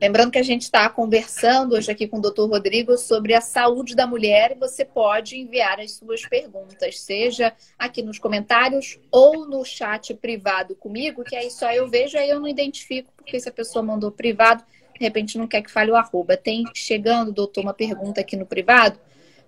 Lembrando 0.00 0.30
que 0.30 0.38
a 0.38 0.42
gente 0.42 0.62
está 0.62 0.88
conversando 0.90 1.74
hoje 1.74 1.90
aqui 1.90 2.06
com 2.06 2.18
o 2.18 2.20
Dr. 2.20 2.42
Rodrigo 2.42 2.98
sobre 2.98 3.32
a 3.32 3.40
saúde 3.40 3.96
da 3.96 4.06
mulher 4.06 4.52
e 4.52 4.54
você 4.54 4.84
pode 4.84 5.38
enviar 5.38 5.80
as 5.80 5.92
suas 5.92 6.20
perguntas, 6.26 7.00
seja 7.00 7.54
aqui 7.78 8.02
nos 8.02 8.18
comentários 8.18 8.98
ou 9.10 9.46
no 9.46 9.64
chat 9.64 10.12
privado 10.12 10.76
comigo, 10.76 11.24
que 11.24 11.34
aí 11.34 11.50
só 11.50 11.72
eu 11.72 11.88
vejo, 11.88 12.18
aí 12.18 12.28
eu 12.28 12.38
não 12.38 12.46
identifico, 12.46 13.10
porque 13.16 13.40
se 13.40 13.48
a 13.48 13.52
pessoa 13.52 13.82
mandou 13.82 14.10
privado, 14.10 14.62
de 14.98 15.04
repente 15.04 15.38
não 15.38 15.46
quer 15.46 15.62
que 15.62 15.70
fale 15.70 15.90
o 15.90 15.96
arroba. 15.96 16.36
Tem 16.36 16.64
chegando, 16.74 17.32
doutor, 17.32 17.62
uma 17.62 17.74
pergunta 17.74 18.20
aqui 18.20 18.36
no 18.36 18.44
privado 18.44 18.98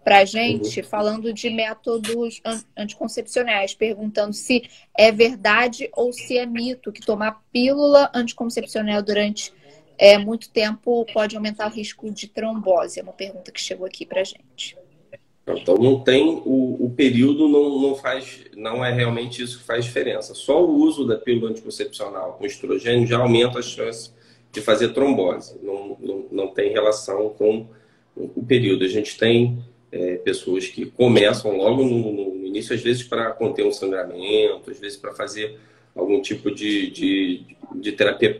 para 0.02 0.20
a 0.20 0.24
gente, 0.24 0.82
falando 0.82 1.30
de 1.30 1.50
métodos 1.50 2.40
anticoncepcionais, 2.74 3.74
perguntando 3.74 4.32
se 4.32 4.62
é 4.96 5.12
verdade 5.12 5.90
ou 5.94 6.10
se 6.10 6.38
é 6.38 6.46
mito 6.46 6.90
que 6.90 7.04
tomar 7.04 7.42
pílula 7.52 8.10
anticoncepcional 8.14 9.02
durante 9.02 9.52
é, 9.98 10.16
muito 10.16 10.48
tempo 10.50 11.04
pode 11.12 11.36
aumentar 11.36 11.66
o 11.66 11.74
risco 11.74 12.10
de 12.10 12.28
trombose. 12.28 13.00
É 13.00 13.02
uma 13.02 13.12
pergunta 13.12 13.50
que 13.50 13.60
chegou 13.60 13.86
aqui 13.86 14.06
para 14.06 14.22
gente. 14.22 14.76
Então 15.46 15.76
não 15.76 16.00
tem 16.00 16.42
o, 16.44 16.84
o, 16.84 16.92
período 16.94 17.48
não, 17.48 17.80
não 17.80 17.94
faz 17.94 18.44
não 18.54 18.84
é 18.84 18.92
realmente 18.92 19.42
isso 19.42 19.58
que 19.58 19.64
faz 19.64 19.84
diferença. 19.84 20.34
Só 20.34 20.62
o 20.62 20.76
uso 20.76 21.06
da 21.06 21.16
pílula 21.16 21.50
anticoncepcional 21.50 22.34
com 22.34 22.44
estrogênio 22.44 23.06
já 23.06 23.18
aumenta 23.18 23.58
a 23.58 23.62
chance 23.62 24.12
de 24.52 24.60
fazer 24.60 24.92
trombose. 24.92 25.58
Não, 25.62 25.96
não, 26.00 26.26
não 26.30 26.46
tem 26.48 26.70
relação 26.70 27.30
com 27.30 27.66
o 28.14 28.44
período. 28.44 28.84
A 28.84 28.88
gente 28.88 29.16
tem 29.16 29.62
é, 29.90 30.16
pessoas 30.16 30.66
que 30.66 30.86
começam 30.86 31.56
logo 31.56 31.82
no, 31.82 32.12
no, 32.12 32.46
início, 32.46 32.74
às 32.74 32.82
vezes 32.82 33.02
para 33.02 33.30
conter 33.30 33.64
um 33.64 33.72
sangramento, 33.72 34.70
às 34.70 34.78
vezes 34.78 34.98
para 34.98 35.14
fazer 35.14 35.58
algum 35.94 36.20
tipo 36.20 36.50
de, 36.50 36.90
de, 36.90 37.56
de 37.74 37.92
terapia 37.92 38.34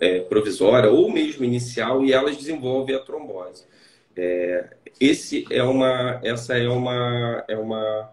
é, 0.00 0.20
provisória 0.20 0.90
ou 0.90 1.10
mesmo 1.10 1.44
inicial 1.44 2.04
e 2.04 2.12
elas 2.12 2.36
desenvolvem 2.36 2.94
a 2.94 3.00
trombose. 3.00 3.64
É, 4.16 4.70
esse 5.00 5.44
é 5.50 5.62
uma, 5.62 6.20
essa 6.22 6.56
é 6.56 6.68
uma, 6.68 7.44
é 7.48 7.56
uma 7.56 8.12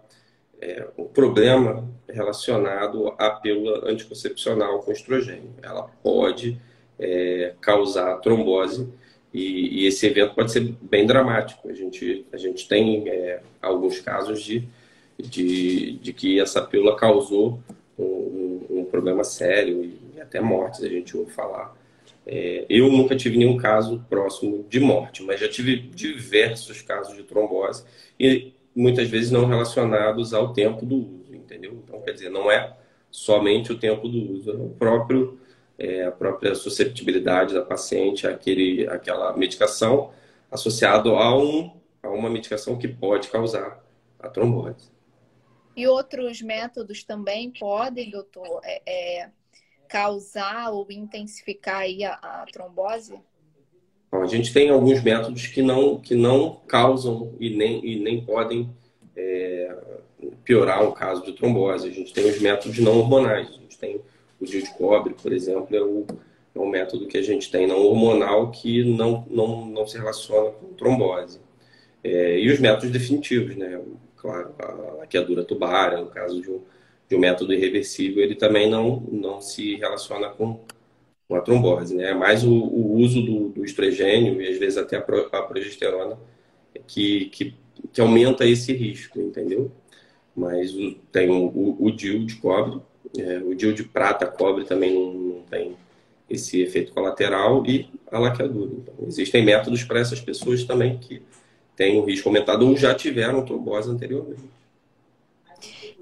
é, 0.64 0.88
um 0.98 1.06
problema 1.06 1.90
relacionado 2.10 3.14
à 3.18 3.30
pílula 3.32 3.90
anticoncepcional 3.90 4.80
com 4.80 4.92
estrogênio. 4.92 5.50
Ela 5.62 5.84
pode 6.02 6.58
é, 7.00 7.54
causar 7.60 8.18
trombose 8.18 8.88
e, 9.34 9.82
e, 9.82 9.88
esse 9.88 10.06
evento 10.06 10.36
pode 10.36 10.52
ser 10.52 10.76
bem 10.82 11.06
dramático. 11.06 11.68
A 11.68 11.74
gente, 11.74 12.26
a 12.32 12.38
gente 12.38 12.68
tem 12.68 13.10
é, 13.10 13.42
alguns 13.62 14.00
casos 14.00 14.42
de, 14.44 14.68
de, 15.18 15.94
de, 15.98 16.14
que 16.14 16.40
essa 16.40 16.62
pílula 16.62 16.96
causou 16.96 17.60
um, 17.98 18.62
um, 18.70 18.86
problema 18.86 19.24
sério 19.24 19.92
até 20.24 20.42
mortes, 20.42 20.84
a 20.84 20.90
gente 20.90 21.16
ouve 21.16 21.32
falar. 21.32 21.76
É, 22.26 22.66
eu 22.70 22.90
nunca 22.90 23.16
tive 23.16 23.38
nenhum 23.38 23.58
caso 23.58 24.06
próximo 24.10 24.66
de 24.70 24.80
morte, 24.80 25.24
mas 25.24 25.40
já 25.40 25.50
tive 25.50 25.78
diversos 25.78 26.82
casos 26.82 27.16
de 27.16 27.24
trombose 27.24 27.84
e 28.20 28.54
muitas 28.76 29.10
vezes 29.10 29.30
não 29.30 29.46
relacionados 29.46 30.34
ao 30.34 30.54
tempo 30.54 30.86
do 30.86 30.96
uso, 30.96 31.36
entendeu? 31.36 31.74
Então, 31.84 32.02
quer 32.02 32.14
dizer, 32.14 32.30
não 32.30 32.50
é 32.50 32.76
somente 33.12 33.72
o 33.72 33.78
tempo 33.78 34.08
do 34.08 34.32
uso, 34.32 34.52
é 34.52 34.56
o 34.56 34.70
próprio 34.70 35.38
é, 35.78 36.06
a 36.06 36.12
própria 36.12 36.54
susceptibilidade 36.56 37.54
da 37.54 37.62
paciente 37.62 38.28
àquele, 38.28 38.88
àquela 38.88 39.36
medicação 39.36 40.12
associado 40.52 41.16
a, 41.16 41.36
um, 41.36 41.76
a 42.02 42.10
uma 42.10 42.30
medicação 42.30 42.78
que 42.78 42.88
pode 42.88 43.28
causar 43.30 43.84
a 44.20 44.30
trombose. 44.30 44.92
E 45.76 45.88
outros 45.88 46.42
métodos 46.42 47.04
também 47.04 47.52
podem, 47.60 48.12
doutor, 48.12 48.62
é, 48.64 48.82
é 48.86 49.30
causar 49.94 50.72
ou 50.72 50.88
intensificar 50.90 51.84
a, 51.84 52.42
a 52.42 52.46
trombose? 52.52 53.14
Bom, 54.12 54.24
a 54.24 54.26
gente 54.26 54.52
tem 54.52 54.72
alguns 54.72 55.04
métodos 55.04 55.46
que 55.46 55.62
não, 55.62 56.00
que 56.00 56.16
não 56.16 56.62
causam 56.68 57.32
e 57.40 57.56
nem, 57.56 57.86
e 57.86 58.00
nem 58.00 58.26
podem 58.26 58.76
é, 59.16 59.78
piorar 60.44 60.84
um 60.84 60.92
caso 60.92 61.24
de 61.24 61.34
trombose. 61.34 61.88
A 61.88 61.92
gente 61.92 62.12
tem 62.12 62.26
os 62.26 62.42
métodos 62.42 62.80
não 62.80 62.98
hormonais. 62.98 63.50
A 63.50 63.52
gente 63.52 63.78
tem 63.78 64.02
o 64.42 64.46
de 64.46 64.64
cobre, 64.72 65.14
por 65.14 65.32
exemplo, 65.32 65.76
é 65.76 65.84
o, 65.84 66.08
é 66.56 66.60
o 66.60 66.68
método 66.68 67.06
que 67.06 67.20
a 67.20 67.22
gente 67.22 67.52
tem 67.52 67.68
não 67.68 67.78
hormonal 67.86 68.50
que 68.50 68.84
não, 68.84 69.28
não, 69.30 69.68
não 69.68 69.86
se 69.86 69.96
relaciona 69.96 70.50
com 70.54 70.74
trombose. 70.74 71.40
É, 72.04 72.40
e 72.40 72.52
os 72.52 72.60
métodos 72.60 72.90
definitivos, 72.90 73.56
né? 73.56 73.80
Claro, 74.18 74.56
a 74.58 74.72
laqueadura 74.98 75.44
tubária, 75.44 76.00
no 76.00 76.08
caso 76.08 76.42
de 76.42 76.50
um, 76.50 76.62
de 77.08 77.16
um 77.16 77.20
método 77.20 77.54
irreversível, 77.54 78.24
ele 78.24 78.36
também 78.36 78.70
não, 78.70 79.02
não 79.12 79.42
se 79.42 79.76
relaciona 79.76 80.30
com, 80.30 80.60
com 81.28 81.36
a 81.36 81.42
trombose, 81.42 81.96
né? 81.96 82.12
É 82.12 82.14
mais 82.14 82.44
o, 82.44 82.52
o 82.52 82.98
uso 82.98 83.22
do, 83.22 83.50
do, 83.50 83.66
estrogênio 83.66 84.42
e 84.42 84.48
às 84.48 84.58
vezes 84.58 84.78
até 84.78 84.98
a, 84.98 85.02
pro, 85.02 85.28
a 85.32 85.42
progesterona 85.42 86.18
que, 86.88 87.26
que, 87.26 87.56
que, 87.92 88.02
aumenta 88.02 88.46
esse 88.46 88.74
risco, 88.74 89.20
entendeu? 89.20 89.72
Mas 90.36 90.74
o, 90.74 90.96
tem 91.12 91.30
o, 91.30 91.46
o, 91.48 91.86
o 91.86 91.92
DIU 91.92 92.26
de 92.26 92.36
cobre, 92.38 92.82
é, 93.18 93.38
o 93.40 93.54
DIU 93.54 93.74
de 93.74 93.84
prata, 93.84 94.26
cobre 94.26 94.66
também 94.66 94.94
não, 94.94 95.14
não, 95.14 95.42
tem 95.44 95.76
esse 96.30 96.62
efeito 96.62 96.94
colateral 96.94 97.64
e 97.66 97.88
a 98.12 98.18
laqueadura. 98.18 98.72
Então, 98.74 98.96
existem 99.08 99.44
métodos 99.44 99.84
para 99.84 100.00
essas 100.00 100.20
pessoas 100.20 100.64
também 100.64 100.98
que 100.98 101.22
têm 101.76 102.00
o 102.00 102.06
risco 102.06 102.30
aumentado 102.30 102.68
ou 102.68 102.76
já 102.76 102.96
tiveram 102.96 103.46
trombose 103.46 103.90
anteriormente. 103.90 104.42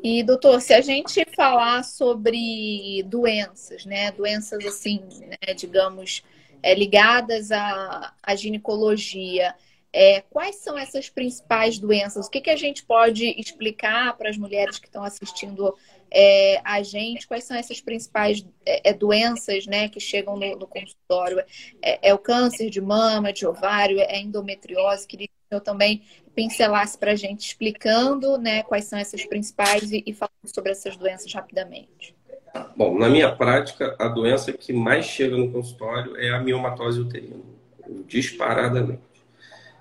E, 0.03 0.23
doutor, 0.23 0.59
se 0.61 0.73
a 0.73 0.81
gente 0.81 1.23
falar 1.35 1.83
sobre 1.83 3.03
doenças, 3.03 3.85
né? 3.85 4.11
Doenças 4.11 4.65
assim, 4.65 5.01
né, 5.21 5.53
digamos, 5.53 6.23
é, 6.63 6.73
ligadas 6.73 7.51
à, 7.51 8.13
à 8.23 8.35
ginecologia, 8.35 9.53
é, 9.93 10.21
quais 10.21 10.55
são 10.55 10.77
essas 10.77 11.09
principais 11.09 11.77
doenças? 11.77 12.25
O 12.25 12.29
que, 12.29 12.41
que 12.41 12.49
a 12.49 12.55
gente 12.55 12.83
pode 12.83 13.25
explicar 13.39 14.17
para 14.17 14.29
as 14.29 14.37
mulheres 14.37 14.79
que 14.79 14.87
estão 14.87 15.03
assistindo 15.03 15.75
é, 16.09 16.61
a 16.63 16.81
gente? 16.81 17.27
Quais 17.27 17.43
são 17.43 17.57
essas 17.57 17.81
principais 17.81 18.45
é, 18.65 18.89
é 18.89 18.93
doenças 18.93 19.65
né, 19.65 19.89
que 19.89 19.99
chegam 19.99 20.37
no, 20.37 20.55
no 20.55 20.67
consultório? 20.67 21.43
É, 21.81 22.09
é, 22.09 22.13
o 22.13 22.17
câncer 22.17 22.69
de 22.69 22.79
mama, 22.79 23.33
de 23.33 23.45
ovário, 23.45 23.99
é 23.99 24.19
endometriose? 24.19 25.07
Queria 25.07 25.27
que 25.27 25.33
eu 25.55 25.59
também 25.59 26.03
pincelasse 26.35 26.97
para 26.97 27.11
a 27.11 27.15
gente 27.15 27.47
explicando 27.47 28.37
né, 28.37 28.63
quais 28.63 28.85
são 28.85 28.97
essas 28.97 29.25
principais 29.25 29.91
e, 29.91 30.03
e 30.05 30.13
falando 30.13 30.31
sobre 30.45 30.71
essas 30.71 30.95
doenças 30.95 31.31
rapidamente. 31.33 32.15
Bom, 32.75 32.97
na 32.97 33.09
minha 33.09 33.33
prática, 33.33 33.95
a 33.97 34.07
doença 34.07 34.51
que 34.51 34.73
mais 34.73 35.05
chega 35.05 35.37
no 35.37 35.51
consultório 35.51 36.17
é 36.17 36.31
a 36.31 36.39
miomatose 36.39 36.99
uterina, 36.99 37.37
disparadamente. 38.07 38.99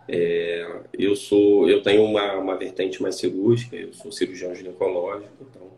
É, 0.09 0.83
eu 0.99 1.14
sou, 1.14 1.69
eu 1.69 1.83
tenho 1.83 2.04
uma, 2.04 2.35
uma 2.35 2.57
vertente 2.57 3.00
mais 3.02 3.16
cirúrgica, 3.16 3.76
eu 3.76 3.92
sou 3.92 4.11
cirurgião 4.11 4.54
ginecológico, 4.54 5.33
então, 5.40 5.69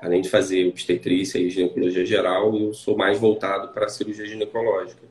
além 0.00 0.20
de 0.20 0.28
fazer 0.28 0.68
obstetrícia 0.68 1.38
e 1.38 1.50
ginecologia 1.50 2.04
geral, 2.04 2.54
eu 2.54 2.72
sou 2.74 2.96
mais 2.96 3.18
voltado 3.18 3.68
para 3.68 3.86
a 3.86 3.88
cirurgia 3.88 4.26
ginecológica. 4.26 5.02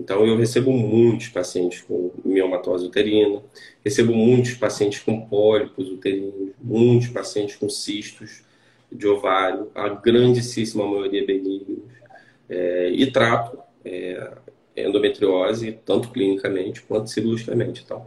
Então, 0.00 0.26
eu 0.26 0.34
recebo 0.34 0.72
muitos 0.72 1.28
pacientes 1.28 1.82
com 1.82 2.10
miomatose 2.24 2.86
uterina, 2.86 3.42
recebo 3.84 4.14
muitos 4.14 4.54
pacientes 4.54 5.00
com 5.00 5.20
pólipos 5.26 5.90
uterinos, 5.90 6.54
muitos 6.58 7.08
pacientes 7.08 7.56
com 7.56 7.68
cistos 7.68 8.42
de 8.90 9.06
ovário, 9.06 9.70
a 9.74 9.90
grandíssima 9.90 10.86
maioria 10.86 11.24
benignos, 11.26 11.92
é, 12.48 12.90
e 12.90 13.12
trato 13.12 13.58
é, 13.84 14.32
endometriose, 14.74 15.78
tanto 15.84 16.08
clinicamente 16.08 16.80
quanto 16.80 17.10
cirurgicamente. 17.10 17.82
Então, 17.84 18.06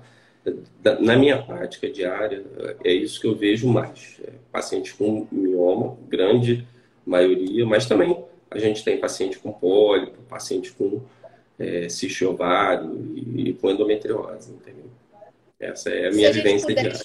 na 0.99 1.15
minha 1.15 1.41
prática 1.41 1.87
diária, 1.89 2.43
é 2.83 2.91
isso 2.91 3.21
que 3.21 3.27
eu 3.27 3.35
vejo 3.35 3.67
mais. 3.67 4.19
É, 4.23 4.31
pacientes 4.51 4.93
com 4.93 5.27
mioma, 5.31 5.95
grande 6.09 6.67
maioria, 7.05 7.65
mas 7.67 7.85
também 7.85 8.17
a 8.49 8.57
gente 8.57 8.83
tem 8.83 8.99
paciente 8.99 9.37
com 9.37 9.51
pólipo, 9.51 10.17
paciente 10.23 10.71
com 10.71 11.01
é, 11.59 11.87
ovário 12.25 13.13
e, 13.15 13.49
e 13.49 13.53
com 13.53 13.69
endometriose, 13.69 14.51
entendeu? 14.51 14.89
Essa 15.59 15.89
é 15.89 16.07
a 16.07 16.11
minha 16.11 16.31
vivência 16.31 16.73
diária. 16.73 16.99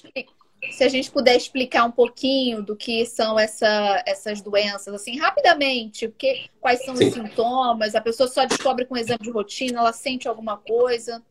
se 0.71 0.83
a 0.83 0.89
gente 0.89 1.09
puder 1.11 1.35
explicar 1.35 1.85
um 1.85 1.91
pouquinho 1.91 2.61
do 2.61 2.75
que 2.75 3.05
são 3.05 3.39
essa, 3.39 4.03
essas 4.05 4.41
doenças, 4.41 4.93
assim, 4.93 5.17
rapidamente, 5.17 6.07
porque 6.07 6.49
quais 6.59 6.83
são 6.83 6.95
Sim. 6.95 7.07
os 7.07 7.13
sintomas, 7.13 7.95
a 7.95 8.01
pessoa 8.01 8.27
só 8.27 8.45
descobre 8.45 8.85
com 8.85 8.95
um 8.95 8.97
exame 8.97 9.21
de 9.21 9.31
rotina, 9.31 9.79
ela 9.79 9.93
sente 9.93 10.27
alguma 10.27 10.57
coisa. 10.57 11.23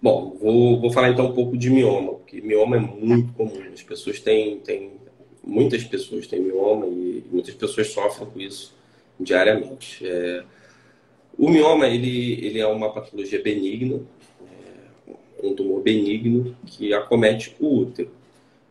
Bom, 0.00 0.36
vou, 0.40 0.80
vou 0.80 0.92
falar 0.92 1.10
então 1.10 1.26
um 1.26 1.34
pouco 1.34 1.56
de 1.56 1.68
mioma, 1.68 2.14
porque 2.14 2.40
mioma 2.40 2.76
é 2.76 2.80
muito 2.80 3.32
comum. 3.34 3.62
As 3.72 3.82
pessoas 3.82 4.20
têm, 4.20 4.58
têm 4.60 4.92
muitas 5.42 5.84
pessoas 5.84 6.26
têm 6.26 6.40
mioma 6.40 6.86
e 6.86 7.24
muitas 7.30 7.54
pessoas 7.54 7.88
sofrem 7.88 8.28
com 8.30 8.40
isso 8.40 8.74
diariamente. 9.18 10.06
É, 10.06 10.44
o 11.38 11.48
mioma 11.48 11.86
ele, 11.86 12.44
ele 12.44 12.60
é 12.60 12.66
uma 12.66 12.92
patologia 12.92 13.42
benigna, 13.42 14.00
é, 14.42 15.12
um 15.42 15.54
tumor 15.54 15.82
benigno 15.82 16.56
que 16.66 16.92
acomete 16.92 17.56
o 17.58 17.80
útero. 17.80 18.10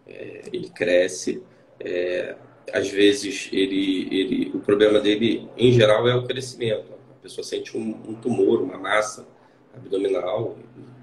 É, 0.07 0.43
ele 0.51 0.69
cresce, 0.69 1.41
é, 1.79 2.35
às 2.73 2.89
vezes 2.89 3.49
ele, 3.51 4.07
ele, 4.11 4.51
o 4.53 4.59
problema 4.59 4.99
dele 4.99 5.47
em 5.57 5.71
geral 5.71 6.07
é 6.07 6.15
o 6.15 6.23
crescimento. 6.23 6.93
A 7.11 7.21
pessoa 7.21 7.43
sente 7.43 7.77
um, 7.77 7.95
um 8.07 8.15
tumor, 8.15 8.61
uma 8.61 8.77
massa 8.77 9.27
abdominal, 9.75 10.57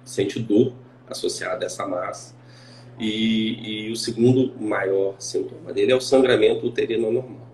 sente 0.04 0.38
dor 0.40 0.72
associada 1.08 1.64
a 1.64 1.66
essa 1.66 1.86
massa. 1.86 2.34
E, 2.98 3.88
e, 3.88 3.92
o 3.92 3.96
segundo 3.96 4.58
maior 4.58 5.16
sintoma 5.18 5.72
dele 5.72 5.92
é 5.92 5.96
o 5.96 6.00
sangramento 6.00 6.66
uterino 6.66 7.12
normal. 7.12 7.45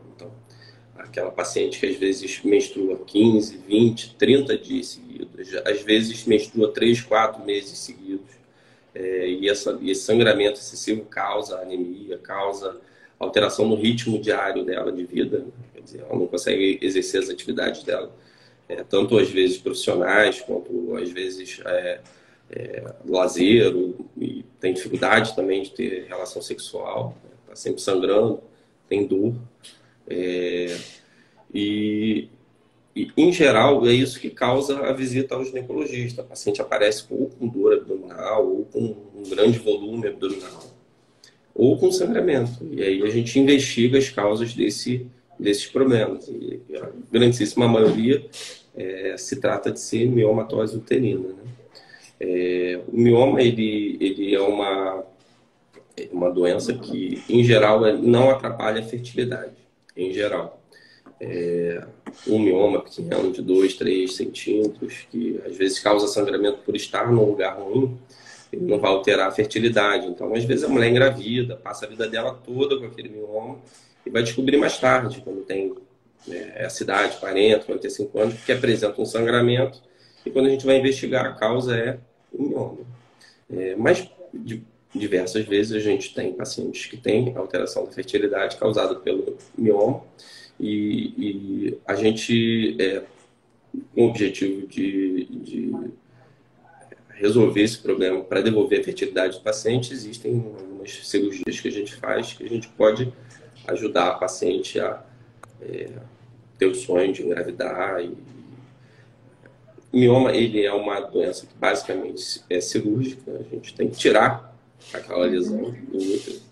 Aquela 1.12 1.30
paciente 1.30 1.78
que 1.78 1.84
às 1.84 1.96
vezes 1.96 2.40
menstrua 2.42 2.96
15, 3.06 3.58
20, 3.68 4.14
30 4.14 4.56
dias 4.56 4.86
seguidos, 4.86 5.54
às 5.66 5.82
vezes 5.82 6.24
menstrua 6.24 6.72
3, 6.72 7.02
4 7.02 7.44
meses 7.44 7.76
seguidos. 7.76 8.32
É, 8.94 9.28
e, 9.28 9.46
essa, 9.46 9.78
e 9.82 9.90
esse 9.90 10.02
sangramento 10.02 10.58
excessivo 10.58 11.02
causa 11.04 11.58
anemia, 11.58 12.16
causa 12.16 12.80
alteração 13.18 13.68
no 13.68 13.74
ritmo 13.74 14.18
diário 14.18 14.64
dela 14.64 14.90
de 14.90 15.04
vida. 15.04 15.44
Quer 15.74 15.82
dizer, 15.82 16.00
ela 16.00 16.18
não 16.18 16.26
consegue 16.26 16.78
exercer 16.80 17.20
as 17.20 17.28
atividades 17.28 17.82
dela, 17.82 18.10
é, 18.66 18.82
tanto 18.82 19.18
às 19.18 19.28
vezes 19.28 19.58
profissionais, 19.58 20.40
quanto 20.40 20.96
às 20.96 21.10
vezes. 21.10 21.60
É, 21.66 22.00
é, 22.52 22.84
lazer 23.08 23.72
e 24.20 24.44
tem 24.60 24.74
dificuldade 24.74 25.34
também 25.34 25.62
de 25.62 25.70
ter 25.70 26.04
relação 26.06 26.42
sexual, 26.42 27.16
está 27.24 27.50
né? 27.50 27.56
sempre 27.56 27.80
sangrando, 27.80 28.40
tem 28.88 29.06
dor. 29.06 29.34
É, 30.06 30.76
e, 31.54 32.28
e, 32.94 33.10
em 33.16 33.32
geral, 33.32 33.86
é 33.86 33.92
isso 33.92 34.20
que 34.20 34.30
causa 34.30 34.78
a 34.80 34.92
visita 34.92 35.34
ao 35.34 35.44
ginecologista. 35.44 36.22
A 36.22 36.24
paciente 36.24 36.60
aparece 36.60 37.04
ou 37.10 37.28
com 37.28 37.48
dor 37.48 37.74
abdominal, 37.74 38.46
ou 38.46 38.64
com 38.64 38.96
um 39.16 39.22
grande 39.28 39.58
volume 39.58 40.08
abdominal, 40.08 40.64
ou 41.54 41.78
com 41.78 41.90
sangramento. 41.90 42.66
E 42.70 42.82
aí 42.82 43.02
a 43.02 43.10
gente 43.10 43.38
investiga 43.38 43.98
as 43.98 44.08
causas 44.08 44.54
desse, 44.54 45.06
desses 45.38 45.66
problemas. 45.66 46.28
E 46.28 46.60
a 46.76 46.88
grandíssima 47.10 47.68
maioria 47.68 48.24
é, 48.74 49.16
se 49.16 49.40
trata 49.40 49.70
de 49.70 49.80
ser 49.80 50.06
miomatose 50.06 50.76
uterina. 50.76 51.28
Né? 51.28 51.44
É, 52.20 52.80
o 52.86 52.96
mioma 52.96 53.42
ele, 53.42 53.96
ele 54.00 54.34
é 54.34 54.40
uma, 54.40 55.04
é 55.96 56.08
uma 56.12 56.30
doença 56.30 56.72
que, 56.74 57.22
em 57.28 57.42
geral, 57.42 57.84
é, 57.84 57.92
não 57.92 58.30
atrapalha 58.30 58.80
a 58.80 58.84
fertilidade, 58.84 59.56
em 59.96 60.12
geral. 60.12 60.61
É, 61.24 61.86
um 62.26 62.36
mioma 62.40 62.82
pequeno 62.82 63.30
de 63.30 63.40
2, 63.40 63.74
3 63.74 64.12
centímetros, 64.12 65.06
que 65.08 65.40
às 65.46 65.56
vezes 65.56 65.78
causa 65.78 66.08
sangramento 66.08 66.58
por 66.64 66.74
estar 66.74 67.12
num 67.12 67.24
lugar 67.24 67.60
ruim, 67.60 67.96
ele 68.52 68.66
não 68.66 68.80
vai 68.80 68.90
alterar 68.90 69.28
a 69.28 69.30
fertilidade. 69.30 70.08
Então, 70.08 70.34
às 70.34 70.44
vezes, 70.44 70.64
a 70.64 70.68
mulher 70.68 70.90
engravida, 70.90 71.56
passa 71.56 71.86
a 71.86 71.88
vida 71.88 72.08
dela 72.08 72.34
toda 72.44 72.76
com 72.76 72.86
aquele 72.86 73.08
mioma 73.08 73.58
e 74.04 74.10
vai 74.10 74.24
descobrir 74.24 74.56
mais 74.56 74.76
tarde, 74.78 75.20
quando 75.22 75.42
tem 75.42 75.72
né, 76.26 76.52
essa 76.56 76.82
idade, 76.82 77.16
40, 77.18 77.66
45 77.66 78.18
anos, 78.18 78.34
que 78.44 78.50
apresenta 78.50 79.00
um 79.00 79.06
sangramento. 79.06 79.80
E 80.26 80.30
quando 80.30 80.46
a 80.46 80.50
gente 80.50 80.66
vai 80.66 80.78
investigar, 80.78 81.24
a 81.24 81.32
causa 81.34 81.76
é 81.76 81.98
o 82.32 82.42
mioma. 82.42 82.78
É, 83.48 83.76
mas 83.76 84.10
de, 84.34 84.64
diversas 84.92 85.44
vezes 85.44 85.72
a 85.72 85.78
gente 85.78 86.12
tem 86.12 86.32
pacientes 86.32 86.86
que 86.86 86.96
têm 86.96 87.32
alteração 87.36 87.84
da 87.84 87.92
fertilidade 87.92 88.56
causada 88.56 88.96
pelo 88.96 89.38
mioma 89.56 90.02
e, 90.62 91.14
e 91.18 91.78
a 91.84 91.96
gente, 91.96 92.76
é, 92.80 93.02
com 93.92 94.06
o 94.06 94.08
objetivo 94.08 94.68
de, 94.68 95.24
de 95.24 95.74
resolver 97.10 97.62
esse 97.62 97.78
problema 97.78 98.22
para 98.22 98.40
devolver 98.40 98.80
a 98.80 98.84
fertilidade 98.84 99.38
do 99.38 99.42
paciente, 99.42 99.92
existem 99.92 100.34
algumas 100.36 100.92
cirurgias 101.04 101.58
que 101.58 101.66
a 101.66 101.72
gente 101.72 101.94
faz 101.96 102.32
que 102.32 102.44
a 102.44 102.48
gente 102.48 102.68
pode 102.68 103.12
ajudar 103.66 104.08
a 104.08 104.14
paciente 104.14 104.78
a 104.78 105.04
é, 105.60 105.90
ter 106.58 106.66
o 106.66 106.74
sonho 106.74 107.12
de 107.12 107.22
engravidar 107.22 108.00
e 108.00 108.16
o 109.92 109.98
mioma 109.98 110.32
ele 110.32 110.64
é 110.64 110.72
uma 110.72 111.00
doença 111.00 111.44
que 111.44 111.54
basicamente 111.54 112.42
é 112.48 112.60
cirúrgica. 112.60 113.30
A 113.32 113.54
gente 113.54 113.74
tem 113.74 113.90
que 113.90 113.96
tirar 113.96 114.56
aquela 114.92 115.26
lesão 115.26 115.70
do 115.70 115.98
útero 115.98 116.51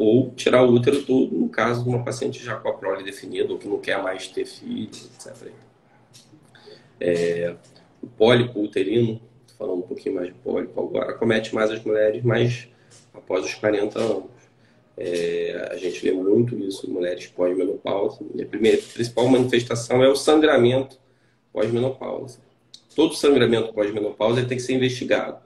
ou 0.00 0.30
tirar 0.30 0.62
o 0.62 0.72
útero 0.72 1.02
todo 1.02 1.34
no 1.34 1.48
caso 1.48 1.82
de 1.82 1.88
uma 1.88 2.04
paciente 2.04 2.42
já 2.42 2.56
com 2.56 2.68
a 2.68 2.72
prole 2.72 3.04
definida 3.04 3.52
ou 3.52 3.58
que 3.58 3.68
não 3.68 3.78
quer 3.78 4.02
mais 4.02 4.28
ter 4.28 4.46
filhos, 4.46 5.10
etc. 5.14 5.52
É, 7.00 7.54
o 8.02 8.06
pólipo 8.06 8.62
uterino, 8.62 9.20
falando 9.58 9.78
um 9.78 9.82
pouquinho 9.82 10.14
mais 10.14 10.28
de 10.28 10.34
pólipo 10.34 10.80
agora, 10.80 11.12
comete 11.14 11.54
mais 11.54 11.70
as 11.70 11.84
mulheres 11.84 12.22
mais 12.22 12.68
após 13.12 13.44
os 13.44 13.54
40 13.54 13.98
anos. 13.98 14.30
É, 14.96 15.68
a 15.70 15.76
gente 15.76 16.00
vê 16.02 16.12
muito 16.12 16.58
isso 16.58 16.88
em 16.88 16.92
mulheres 16.92 17.26
pós-menopausa. 17.26 18.20
A 18.40 18.44
primeira, 18.46 18.78
principal 18.78 19.28
manifestação 19.28 20.02
é 20.02 20.08
o 20.08 20.16
sangramento 20.16 20.98
pós-menopausa 21.52 22.38
todo 22.94 23.14
sangramento 23.14 23.72
pós-menopausa 23.72 24.44
tem 24.44 24.56
que 24.56 24.62
ser 24.62 24.74
investigado. 24.74 25.38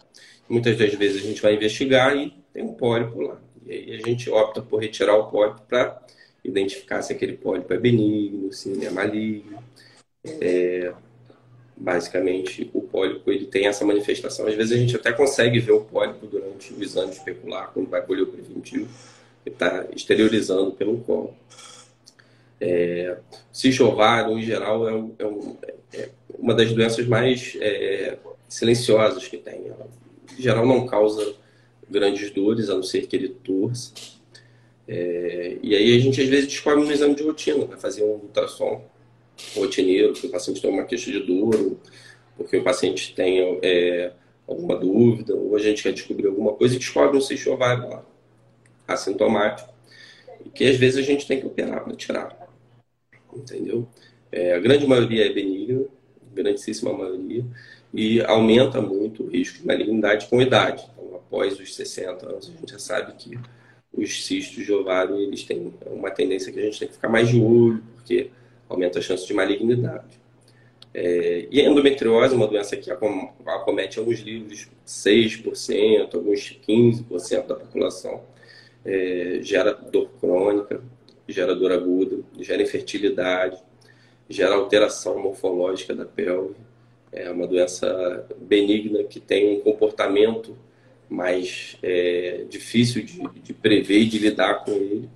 Muitas 0.48 0.76
das 0.76 0.92
vezes 0.94 1.22
a 1.22 1.26
gente 1.26 1.40
vai 1.40 1.54
investigar 1.54 2.16
e 2.16 2.34
tem 2.52 2.64
um 2.64 2.74
pólipo 2.74 3.20
lá. 3.20 3.40
E 3.66 3.72
aí 3.72 4.00
a 4.02 4.06
gente 4.06 4.28
opta 4.30 4.60
por 4.60 4.80
retirar 4.80 5.16
o 5.16 5.30
pólipo 5.30 5.62
para 5.62 6.02
identificar 6.44 7.02
se 7.02 7.12
aquele 7.12 7.36
pólipo 7.36 7.72
é 7.72 7.78
benigno, 7.78 8.52
se 8.52 8.70
ele 8.70 8.84
é 8.84 8.90
maligno. 8.90 9.58
É, 10.24 10.92
basicamente, 11.76 12.70
o 12.72 12.82
pólipo 12.82 13.30
ele 13.30 13.46
tem 13.46 13.66
essa 13.66 13.84
manifestação. 13.84 14.46
Às 14.46 14.54
vezes 14.54 14.72
a 14.72 14.76
gente 14.76 14.96
até 14.96 15.12
consegue 15.12 15.58
ver 15.58 15.72
o 15.72 15.80
pólipo 15.80 16.26
durante 16.26 16.72
o 16.72 16.82
exame 16.82 17.12
especular, 17.12 17.70
quando 17.72 17.88
vai 17.88 18.02
colher 18.02 18.22
o 18.22 18.26
preventivo, 18.26 18.88
que 19.42 19.50
está 19.50 19.86
exteriorizando 19.94 20.72
pelo 20.72 20.98
colo. 20.98 21.34
É, 22.60 23.18
cisto 23.52 23.84
ovário, 23.84 24.38
em 24.38 24.42
geral, 24.42 24.88
é, 24.88 24.92
é, 25.18 25.26
um, 25.26 25.56
é, 25.92 26.08
uma 26.38 26.54
das 26.54 26.72
doenças 26.72 27.06
mais 27.06 27.56
é, 27.60 28.16
silenciosas 28.48 29.26
que 29.26 29.36
tem. 29.36 29.66
Ela, 29.66 29.88
em 30.38 30.42
geral, 30.42 30.66
não 30.66 30.86
causa 30.86 31.34
grandes 31.90 32.30
dores, 32.30 32.68
a 32.70 32.74
não 32.74 32.82
ser 32.82 33.06
que 33.06 33.16
ele 33.16 33.28
torça. 33.28 33.92
É, 34.86 35.56
e 35.62 35.74
aí 35.74 35.96
a 35.96 35.98
gente, 35.98 36.20
às 36.20 36.28
vezes, 36.28 36.46
descobre 36.46 36.84
no 36.84 36.92
exame 36.92 37.14
de 37.14 37.22
rotina, 37.22 37.64
vai 37.64 37.78
fazer 37.78 38.02
um 38.02 38.14
ultrassom 38.14 38.84
rotineiro, 39.56 40.12
que 40.12 40.26
o 40.26 40.30
paciente 40.30 40.60
tem 40.60 40.70
uma 40.70 40.84
queixa 40.84 41.10
de 41.10 41.20
dor, 41.20 41.54
ou 41.56 41.80
porque 42.36 42.56
o 42.56 42.64
paciente 42.64 43.14
tem 43.14 43.58
é, 43.62 44.12
alguma 44.46 44.76
dúvida, 44.76 45.34
ou 45.34 45.56
a 45.56 45.58
gente 45.58 45.82
quer 45.82 45.92
descobrir 45.92 46.26
alguma 46.26 46.52
coisa 46.52 46.74
e 46.74 46.78
descobre 46.78 47.16
um 47.16 47.20
cisto 47.20 47.50
ovário 47.50 47.88
lá, 47.88 48.04
assintomático, 48.86 49.72
que 50.54 50.64
às 50.66 50.76
vezes 50.76 50.98
a 50.98 51.02
gente 51.02 51.26
tem 51.26 51.40
que 51.40 51.46
operar 51.46 51.82
para 51.82 51.94
tirar 51.94 52.44
entendeu? 53.36 53.86
É, 54.30 54.54
a 54.54 54.58
grande 54.58 54.86
maioria 54.86 55.26
é 55.26 55.32
benigna, 55.32 55.84
grandíssima 56.32 56.92
maioria, 56.92 57.44
e 57.92 58.20
aumenta 58.22 58.80
muito 58.80 59.24
o 59.24 59.28
risco 59.28 59.60
de 59.60 59.66
malignidade 59.66 60.26
com 60.26 60.42
idade. 60.42 60.84
Após 61.34 61.58
os 61.58 61.74
60 61.74 62.30
anos, 62.30 62.48
a 62.48 62.52
gente 62.52 62.70
já 62.70 62.78
sabe 62.78 63.12
que 63.14 63.36
os 63.92 64.24
cistos 64.24 64.64
de 64.64 64.72
ovário 64.72 65.16
eles 65.16 65.42
têm 65.42 65.74
uma 65.84 66.08
tendência 66.08 66.52
que 66.52 66.60
a 66.60 66.62
gente 66.62 66.78
tem 66.78 66.86
que 66.86 66.94
ficar 66.94 67.08
mais 67.08 67.28
de 67.28 67.40
olho, 67.40 67.82
porque 67.96 68.30
aumenta 68.68 69.00
a 69.00 69.02
chance 69.02 69.26
de 69.26 69.34
malignidade. 69.34 70.20
É, 70.94 71.48
e 71.50 71.60
a 71.60 71.64
endometriose 71.64 72.34
é 72.34 72.36
uma 72.36 72.46
doença 72.46 72.76
que 72.76 72.88
acomete 72.88 73.98
alguns 73.98 74.20
livros 74.20 74.68
6%, 74.86 76.14
alguns 76.14 76.56
15% 76.68 77.46
da 77.48 77.56
população. 77.56 78.22
É, 78.84 79.40
gera 79.42 79.72
dor 79.72 80.10
crônica, 80.20 80.80
gera 81.26 81.52
dor 81.52 81.72
aguda, 81.72 82.20
gera 82.38 82.62
infertilidade, 82.62 83.60
gera 84.30 84.54
alteração 84.54 85.18
morfológica 85.20 85.96
da 85.96 86.04
pelve. 86.04 86.54
É 87.10 87.28
uma 87.28 87.48
doença 87.48 88.24
benigna 88.40 89.02
que 89.02 89.18
tem 89.18 89.58
um 89.58 89.60
comportamento 89.62 90.56
mais 91.08 91.76
é, 91.82 92.44
difícil 92.48 93.02
de, 93.04 93.20
de, 93.40 93.52
prever 93.52 93.98
e 94.00 94.06
de 94.06 94.18
lidar 94.18 94.64
com 94.64 94.72
ele, 94.72 95.08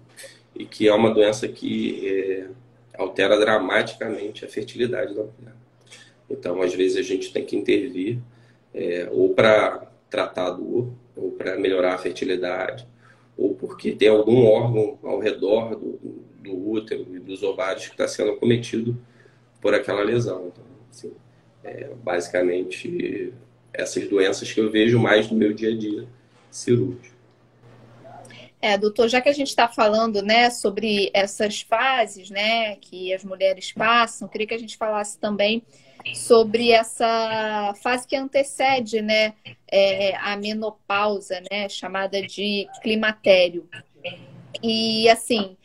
e 0.54 0.64
que 0.64 0.88
é 0.88 0.94
uma 0.94 1.12
doença 1.12 1.48
que 1.48 2.08
é, 2.08 2.46
altera 2.96 3.38
dramaticamente 3.38 4.44
a 4.44 4.48
fertilidade 4.48 5.14
da 5.14 5.22
mulher. 5.22 5.54
Então, 6.30 6.60
às 6.60 6.74
vezes, 6.74 6.96
a 6.96 7.02
gente 7.02 7.32
tem 7.32 7.44
que 7.44 7.56
intervir 7.56 8.18
é, 8.74 9.08
ou 9.10 9.34
para 9.34 9.90
tratar 10.10 10.46
a 10.46 10.50
dor, 10.50 10.92
ou 11.16 11.32
para 11.32 11.58
melhorar 11.58 11.94
a 11.94 11.98
fertilidade, 11.98 12.86
ou 13.36 13.54
porque 13.54 13.92
tem 13.92 14.08
algum 14.08 14.44
órgão 14.46 14.98
ao 15.02 15.18
redor 15.18 15.76
do, 15.76 15.98
do 16.42 16.70
útero 16.70 17.06
e 17.14 17.18
dos 17.18 17.42
ovários 17.42 17.86
que 17.86 17.92
está 17.92 18.06
sendo 18.08 18.32
acometido 18.32 18.98
por 19.60 19.74
aquela 19.74 20.02
lesão. 20.02 20.48
Então, 20.48 20.64
assim, 20.90 21.12
é, 21.64 21.90
basicamente, 22.02 23.32
essas 23.72 24.08
doenças 24.08 24.52
que 24.52 24.60
eu 24.60 24.70
vejo 24.70 24.98
mais 24.98 25.30
no 25.30 25.36
meu 25.36 25.52
dia 25.52 25.70
a 25.70 25.76
dia 25.76 26.06
cirúrgico. 26.50 27.16
É, 28.60 28.76
doutor, 28.76 29.08
já 29.08 29.20
que 29.20 29.28
a 29.28 29.32
gente 29.32 29.48
está 29.48 29.68
falando, 29.68 30.20
né, 30.20 30.50
sobre 30.50 31.10
essas 31.14 31.60
fases, 31.60 32.28
né, 32.28 32.74
que 32.76 33.14
as 33.14 33.24
mulheres 33.24 33.70
passam, 33.72 34.26
queria 34.26 34.48
que 34.48 34.54
a 34.54 34.58
gente 34.58 34.76
falasse 34.76 35.16
também 35.18 35.62
sobre 36.14 36.72
essa 36.72 37.74
fase 37.80 38.06
que 38.06 38.16
antecede, 38.16 39.00
né, 39.00 39.34
é, 39.70 40.16
a 40.16 40.36
menopausa, 40.36 41.40
né, 41.50 41.68
chamada 41.68 42.20
de 42.20 42.66
climatério. 42.82 43.68
E 44.60 45.08
assim, 45.08 45.56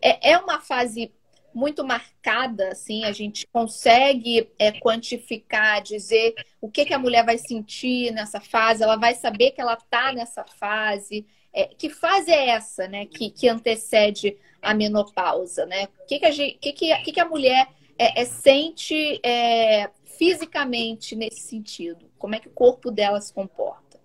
é, 0.00 0.30
é 0.30 0.38
uma 0.38 0.58
fase 0.60 1.12
muito 1.54 1.84
marcada, 1.84 2.68
assim, 2.68 3.04
a 3.04 3.12
gente 3.12 3.46
consegue 3.48 4.48
é, 4.58 4.72
quantificar, 4.72 5.82
dizer 5.82 6.34
o 6.60 6.70
que, 6.70 6.84
que 6.84 6.94
a 6.94 6.98
mulher 6.98 7.24
vai 7.24 7.38
sentir 7.38 8.12
nessa 8.12 8.40
fase, 8.40 8.82
ela 8.82 8.96
vai 8.96 9.14
saber 9.14 9.52
que 9.52 9.60
ela 9.60 9.74
está 9.74 10.12
nessa 10.12 10.44
fase. 10.44 11.26
É, 11.52 11.66
que 11.66 11.88
fase 11.88 12.30
é 12.30 12.50
essa, 12.50 12.86
né, 12.86 13.06
que, 13.06 13.30
que 13.30 13.48
antecede 13.48 14.36
a 14.60 14.74
menopausa, 14.74 15.64
né? 15.66 15.88
O 16.02 16.06
que, 16.06 16.18
que, 16.18 16.26
a, 16.26 16.32
que, 16.32 16.72
que, 16.72 17.12
que 17.12 17.20
a 17.20 17.24
mulher 17.24 17.68
é, 17.98 18.20
é, 18.20 18.24
sente 18.24 19.20
é, 19.24 19.88
fisicamente 20.04 21.16
nesse 21.16 21.40
sentido? 21.40 22.06
Como 22.18 22.34
é 22.34 22.40
que 22.40 22.48
o 22.48 22.52
corpo 22.52 22.90
dela 22.90 23.20
se 23.20 23.32
comporta? 23.32 23.98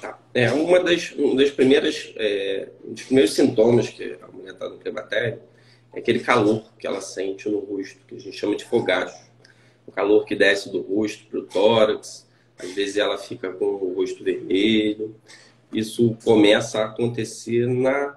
Tá. 0.00 0.18
É 0.34 0.50
uma 0.50 0.80
das, 0.80 1.12
um 1.16 1.36
das 1.36 1.50
primeiras, 1.50 2.12
é, 2.16 2.70
um 2.84 2.94
dos 2.94 3.04
primeiros 3.04 3.34
sintomas 3.34 3.90
que 3.90 4.18
a 4.20 4.26
mulher 4.28 4.52
está 4.54 4.68
no 4.68 4.78
climatério 4.78 5.51
é 5.92 5.98
aquele 5.98 6.20
calor 6.20 6.64
que 6.78 6.86
ela 6.86 7.00
sente 7.00 7.48
no 7.48 7.58
rosto, 7.58 8.04
que 8.06 8.14
a 8.14 8.18
gente 8.18 8.36
chama 8.36 8.56
de 8.56 8.64
fogacho. 8.64 9.30
O 9.86 9.92
calor 9.92 10.24
que 10.24 10.34
desce 10.34 10.70
do 10.70 10.80
rosto 10.80 11.26
para 11.26 11.40
o 11.40 11.42
tórax, 11.42 12.26
às 12.58 12.72
vezes 12.72 12.96
ela 12.96 13.18
fica 13.18 13.50
com 13.52 13.64
o 13.64 13.94
rosto 13.94 14.22
vermelho. 14.22 15.14
Isso 15.72 16.16
começa 16.24 16.80
a 16.80 16.84
acontecer 16.86 17.66
na 17.66 18.16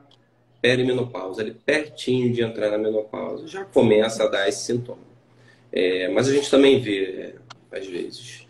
perimenopausa, 0.61 1.41
ali 1.41 1.53
pertinho 1.53 2.33
de 2.33 2.41
entrar 2.41 2.71
na 2.71 2.77
menopausa, 2.77 3.47
já 3.47 3.63
começa 3.63 4.23
a 4.23 4.27
dar 4.27 4.49
esse 4.49 4.65
sintoma. 4.65 4.97
É, 5.71 6.07
mas 6.07 6.27
a 6.27 6.33
gente 6.33 6.49
também 6.49 6.79
vê, 6.79 7.35
é, 7.71 7.77
às 7.77 7.85
vezes, 7.85 8.47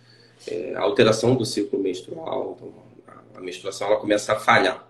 é, 0.48 0.74
a 0.76 0.82
alteração 0.82 1.36
do 1.36 1.44
ciclo 1.44 1.78
menstrual, 1.78 2.58
então, 2.58 2.74
a, 3.36 3.42
menstruação 3.42 3.88
ela 3.88 3.98
começa 3.98 4.32
a 4.32 4.40
falhar. 4.40 4.88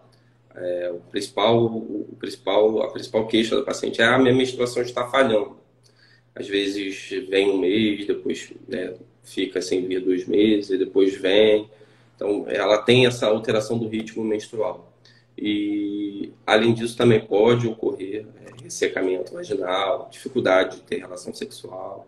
É, 0.55 0.91
o 0.91 0.99
principal, 1.11 1.65
o 1.65 2.15
principal, 2.17 2.81
a 2.83 2.91
principal 2.91 3.27
queixa 3.27 3.55
da 3.55 3.63
paciente 3.63 4.01
é 4.01 4.05
a 4.05 4.17
minha 4.17 4.33
menstruação 4.33 4.81
está 4.81 5.05
falhando. 5.07 5.57
Às 6.33 6.47
vezes 6.47 7.09
vem 7.29 7.49
um 7.49 7.57
mês, 7.57 8.05
depois 8.05 8.53
né, 8.67 8.95
fica 9.23 9.61
sem 9.61 9.85
vir 9.85 10.01
dois 10.01 10.25
meses, 10.25 10.77
depois 10.77 11.15
vem. 11.15 11.69
Então, 12.15 12.45
ela 12.47 12.77
tem 12.77 13.05
essa 13.05 13.27
alteração 13.27 13.77
do 13.77 13.87
ritmo 13.87 14.23
menstrual. 14.23 14.93
E, 15.37 16.31
além 16.45 16.73
disso, 16.73 16.95
também 16.95 17.19
pode 17.19 17.67
ocorrer 17.67 18.25
é, 18.41 18.63
ressecamento 18.63 19.33
vaginal, 19.33 20.07
dificuldade 20.09 20.77
de 20.77 20.83
ter 20.83 20.99
relação 20.99 21.33
sexual, 21.33 22.07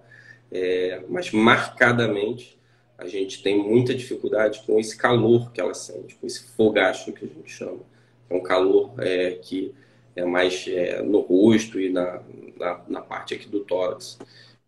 é, 0.50 1.02
mas 1.10 1.32
marcadamente 1.32 2.58
a 2.98 3.06
gente 3.06 3.44
tem 3.44 3.58
muita 3.58 3.94
dificuldade 3.94 4.64
com 4.66 4.80
esse 4.80 4.98
calor 4.98 5.52
que 5.52 5.60
ela 5.60 5.74
sente, 5.74 6.16
com 6.16 6.26
esse 6.26 6.44
fogacho 6.56 7.12
que 7.12 7.26
a 7.26 7.28
gente 7.28 7.52
chama. 7.52 7.80
É 8.30 8.36
um 8.36 8.42
calor 8.42 8.94
é, 9.00 9.32
que 9.32 9.74
é 10.16 10.26
mais 10.26 10.66
é, 10.68 11.02
no 11.02 11.20
rosto 11.20 11.80
e 11.80 11.90
na, 11.90 12.22
na, 12.58 12.82
na, 12.88 13.02
parte 13.02 13.36
aqui 13.36 13.48
do 13.48 13.62
tórax. 13.62 14.18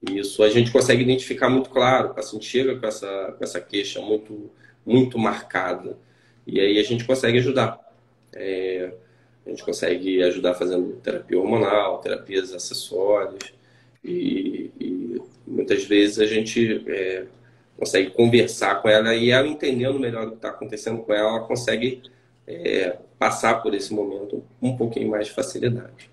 E 0.07 0.19
isso 0.19 0.43
a 0.43 0.49
gente 0.49 0.71
consegue 0.71 1.01
identificar 1.01 1.49
muito 1.49 1.69
claro. 1.69 2.09
O 2.09 2.13
paciente 2.13 2.45
chega 2.45 2.77
com 2.77 2.85
essa, 2.85 3.35
com 3.37 3.43
essa 3.43 3.59
queixa 3.59 3.99
muito, 3.99 4.49
muito 4.85 5.17
marcada. 5.17 5.97
E 6.45 6.59
aí 6.59 6.79
a 6.79 6.83
gente 6.83 7.03
consegue 7.03 7.39
ajudar. 7.39 7.79
É, 8.33 8.93
a 9.45 9.49
gente 9.49 9.63
consegue 9.63 10.21
ajudar 10.23 10.53
fazendo 10.53 10.93
terapia 11.01 11.39
hormonal, 11.39 11.99
terapias 11.99 12.53
acessórias. 12.53 13.53
E, 14.03 14.71
e 14.79 15.21
muitas 15.45 15.83
vezes 15.83 16.19
a 16.19 16.25
gente 16.25 16.85
é, 16.87 17.25
consegue 17.77 18.11
conversar 18.11 18.81
com 18.81 18.87
ela 18.89 19.15
e 19.15 19.31
ela 19.31 19.47
entendendo 19.47 19.99
melhor 19.99 20.27
o 20.27 20.31
que 20.31 20.35
está 20.35 20.49
acontecendo 20.49 20.99
com 20.99 21.13
ela, 21.13 21.29
ela 21.29 21.47
consegue 21.47 22.03
é, 22.47 22.97
passar 23.19 23.61
por 23.61 23.73
esse 23.75 23.93
momento 23.93 24.43
um 24.61 24.75
pouquinho 24.77 25.09
mais 25.09 25.27
de 25.27 25.33
facilidade. 25.33 26.09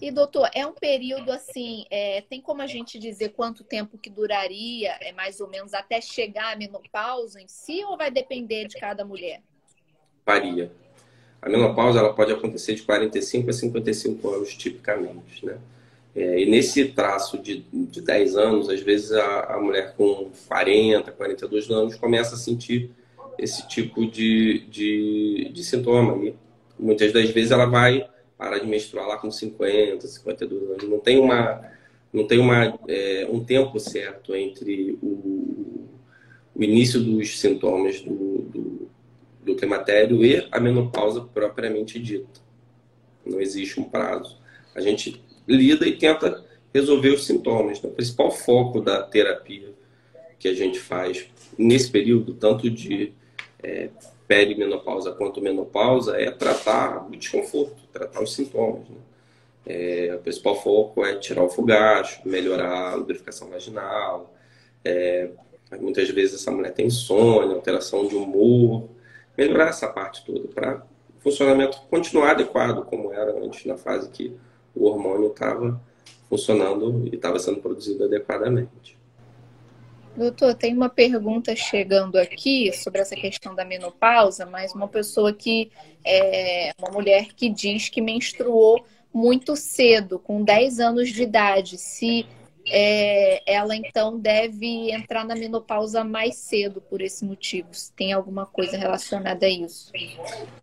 E 0.00 0.10
doutor, 0.10 0.48
é 0.54 0.66
um 0.66 0.72
período 0.72 1.30
assim, 1.30 1.84
é, 1.90 2.22
tem 2.22 2.40
como 2.40 2.62
a 2.62 2.66
gente 2.66 2.98
dizer 2.98 3.30
quanto 3.30 3.64
tempo 3.64 3.98
que 3.98 4.08
duraria, 4.08 4.96
é 5.00 5.12
mais 5.12 5.40
ou 5.40 5.48
menos 5.48 5.74
até 5.74 6.00
chegar 6.00 6.54
à 6.54 6.56
menopausa 6.56 7.40
em 7.40 7.48
si, 7.48 7.84
ou 7.84 7.98
vai 7.98 8.10
depender 8.10 8.66
de 8.66 8.78
cada 8.78 9.04
mulher? 9.04 9.42
Varia. 10.24 10.70
A 11.42 11.48
menopausa 11.48 11.98
ela 11.98 12.14
pode 12.14 12.32
acontecer 12.32 12.74
de 12.74 12.82
45 12.82 13.50
a 13.50 13.52
55 13.52 14.28
anos, 14.30 14.54
tipicamente, 14.54 15.44
né? 15.44 15.58
É, 16.14 16.40
e 16.40 16.46
nesse 16.46 16.86
traço 16.86 17.38
de, 17.38 17.64
de 17.72 18.00
10 18.00 18.36
anos, 18.36 18.68
às 18.68 18.80
vezes 18.80 19.12
a, 19.12 19.54
a 19.54 19.60
mulher 19.60 19.94
com 19.96 20.30
40, 20.48 21.12
42 21.12 21.70
anos 21.70 21.94
começa 21.96 22.34
a 22.34 22.38
sentir 22.38 22.90
esse 23.40 23.66
tipo 23.66 24.06
de, 24.06 24.66
de, 24.68 25.50
de 25.52 25.64
sintoma. 25.64 26.16
E 26.24 26.34
muitas 26.78 27.12
das 27.12 27.30
vezes 27.30 27.50
ela 27.50 27.64
vai 27.64 28.06
parar 28.36 28.58
de 28.58 28.66
menstruar 28.66 29.08
lá 29.08 29.16
com 29.16 29.30
50, 29.30 30.06
52 30.06 30.70
anos. 30.70 30.88
Não 30.88 31.00
tem, 31.00 31.18
uma, 31.18 31.62
não 32.12 32.26
tem 32.26 32.38
uma, 32.38 32.78
é, 32.86 33.26
um 33.30 33.42
tempo 33.42 33.80
certo 33.80 34.34
entre 34.34 34.98
o, 35.02 35.88
o 36.54 36.62
início 36.62 37.00
dos 37.00 37.40
sintomas 37.40 38.00
do, 38.02 38.38
do, 38.42 38.88
do 39.42 39.56
climatério 39.56 40.24
e 40.24 40.46
a 40.52 40.60
menopausa 40.60 41.22
propriamente 41.22 41.98
dita. 41.98 42.40
Não 43.24 43.40
existe 43.40 43.80
um 43.80 43.84
prazo. 43.84 44.38
A 44.74 44.80
gente 44.82 45.22
lida 45.48 45.88
e 45.88 45.96
tenta 45.96 46.44
resolver 46.74 47.10
os 47.10 47.24
sintomas. 47.24 47.82
O 47.82 47.88
principal 47.88 48.30
foco 48.30 48.80
da 48.80 49.02
terapia 49.02 49.70
que 50.38 50.48
a 50.48 50.54
gente 50.54 50.78
faz 50.78 51.26
nesse 51.58 51.90
período, 51.90 52.34
tanto 52.34 52.70
de 52.70 53.12
é, 53.62 53.90
perimenopausa 54.26 55.12
quanto 55.12 55.40
menopausa, 55.40 56.16
é 56.20 56.30
tratar 56.30 57.06
o 57.06 57.10
desconforto, 57.16 57.82
tratar 57.92 58.22
os 58.22 58.34
sintomas. 58.34 58.88
Né? 58.88 58.96
É, 59.66 60.14
o 60.14 60.18
principal 60.18 60.60
foco 60.60 61.04
é 61.04 61.16
tirar 61.16 61.42
o 61.42 61.48
fogacho, 61.48 62.20
melhorar 62.24 62.92
a 62.92 62.94
lubrificação 62.94 63.48
vaginal. 63.50 64.32
É, 64.84 65.30
muitas 65.80 66.08
vezes 66.10 66.40
essa 66.40 66.50
mulher 66.50 66.72
tem 66.72 66.86
insônia, 66.86 67.54
alteração 67.54 68.06
de 68.06 68.16
humor. 68.16 68.88
Melhorar 69.36 69.68
essa 69.68 69.88
parte 69.88 70.24
toda 70.24 70.48
para 70.48 70.82
funcionamento 71.20 71.80
continuar 71.90 72.32
adequado, 72.32 72.84
como 72.84 73.12
era 73.12 73.32
antes, 73.38 73.64
na 73.64 73.76
fase 73.76 74.08
que 74.10 74.34
o 74.74 74.86
hormônio 74.86 75.28
estava 75.28 75.80
funcionando 76.28 77.06
e 77.06 77.14
estava 77.14 77.38
sendo 77.38 77.60
produzido 77.60 78.04
adequadamente. 78.04 78.99
Doutor, 80.16 80.54
tem 80.54 80.74
uma 80.74 80.88
pergunta 80.88 81.54
chegando 81.54 82.16
aqui 82.16 82.72
sobre 82.72 83.00
essa 83.00 83.14
questão 83.14 83.54
da 83.54 83.64
menopausa, 83.64 84.44
mas 84.44 84.74
uma 84.74 84.88
pessoa 84.88 85.32
que 85.32 85.70
é 86.04 86.72
uma 86.78 86.90
mulher 86.90 87.28
que 87.34 87.48
diz 87.48 87.88
que 87.88 88.00
menstruou 88.00 88.84
muito 89.12 89.56
cedo, 89.56 90.18
com 90.18 90.42
10 90.42 90.80
anos 90.80 91.10
de 91.10 91.22
idade, 91.22 91.78
se 91.78 92.26
é, 92.68 93.42
ela 93.50 93.74
então 93.74 94.18
deve 94.18 94.92
entrar 94.92 95.24
na 95.24 95.34
menopausa 95.34 96.04
mais 96.04 96.36
cedo 96.36 96.80
por 96.80 97.00
esse 97.00 97.24
motivo. 97.24 97.68
Se 97.72 97.92
tem 97.92 98.12
alguma 98.12 98.46
coisa 98.46 98.76
relacionada 98.76 99.46
a 99.46 99.48
isso? 99.48 99.92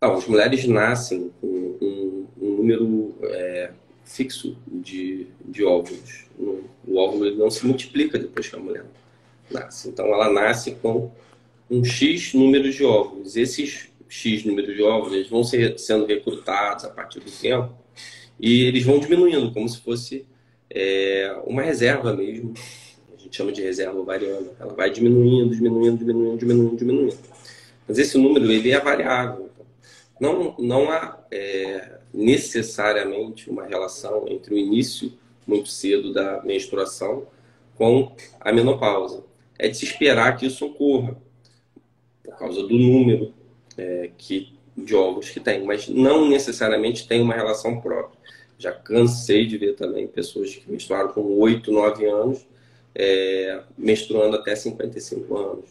Não, 0.00 0.14
as 0.14 0.26
mulheres 0.26 0.66
nascem 0.66 1.30
com 1.40 1.46
um, 1.46 2.26
um 2.40 2.50
número 2.56 3.14
é, 3.24 3.72
fixo 4.04 4.56
de, 4.66 5.26
de 5.44 5.64
óvulos. 5.64 6.26
O 6.38 6.96
óvulo 6.96 7.34
não 7.36 7.50
se 7.50 7.66
multiplica 7.66 8.18
depois 8.18 8.48
que 8.48 8.56
a 8.56 8.58
mulher 8.58 8.84
nasce. 9.50 9.88
Então 9.88 10.06
ela 10.06 10.30
nasce 10.32 10.72
com 10.82 11.10
um 11.70 11.84
X 11.84 12.34
número 12.34 12.70
de 12.70 12.84
óvulos. 12.84 13.36
Esses 13.36 13.88
X 14.08 14.44
números 14.44 14.74
de 14.74 14.82
óvulos 14.82 15.28
vão 15.28 15.44
ser, 15.44 15.78
sendo 15.78 16.06
recrutados 16.06 16.84
a 16.84 16.88
partir 16.88 17.20
do 17.20 17.30
tempo 17.30 17.72
e 18.40 18.64
eles 18.64 18.84
vão 18.84 18.98
diminuindo, 18.98 19.52
como 19.52 19.68
se 19.68 19.80
fosse 19.80 20.26
é, 20.70 21.36
uma 21.44 21.62
reserva 21.62 22.14
mesmo. 22.14 22.54
A 23.16 23.20
gente 23.20 23.36
chama 23.36 23.52
de 23.52 23.62
reserva 23.62 23.98
ovariana. 23.98 24.48
Ela 24.60 24.74
vai 24.74 24.90
diminuindo, 24.90 25.54
diminuindo, 25.54 25.98
diminuindo, 25.98 26.38
diminuindo, 26.38 26.76
diminuindo. 26.76 27.18
Mas 27.86 27.98
esse 27.98 28.16
número 28.16 28.50
ele 28.50 28.70
é 28.70 28.78
variável. 28.78 29.50
Não, 30.20 30.54
não 30.58 30.90
há 30.90 31.18
é, 31.30 31.98
necessariamente 32.12 33.50
uma 33.50 33.66
relação 33.66 34.26
entre 34.28 34.54
o 34.54 34.58
início 34.58 35.12
muito 35.46 35.68
cedo 35.68 36.12
da 36.12 36.42
menstruação 36.42 37.26
com 37.76 38.12
a 38.40 38.52
menopausa. 38.52 39.24
É 39.58 39.68
de 39.68 39.76
se 39.76 39.84
esperar 39.84 40.36
que 40.36 40.46
isso 40.46 40.64
ocorra. 40.64 41.16
por 42.24 42.38
causa 42.38 42.62
do 42.62 42.78
número 42.78 43.34
é, 43.76 44.10
que, 44.16 44.54
de 44.76 44.94
óvulos 44.94 45.30
que 45.30 45.40
tem, 45.40 45.64
mas 45.64 45.88
não 45.88 46.28
necessariamente 46.28 47.06
tem 47.06 47.20
uma 47.20 47.34
relação 47.34 47.80
própria. 47.80 48.18
Já 48.58 48.72
cansei 48.72 49.46
de 49.46 49.56
ver 49.56 49.74
também 49.74 50.06
pessoas 50.06 50.54
que 50.54 50.70
menstruaram 50.70 51.12
com 51.12 51.38
8, 51.38 51.70
9 51.70 52.06
anos, 52.06 52.46
é, 52.94 53.60
menstruando 53.76 54.36
até 54.36 54.54
55 54.54 55.36
anos. 55.36 55.64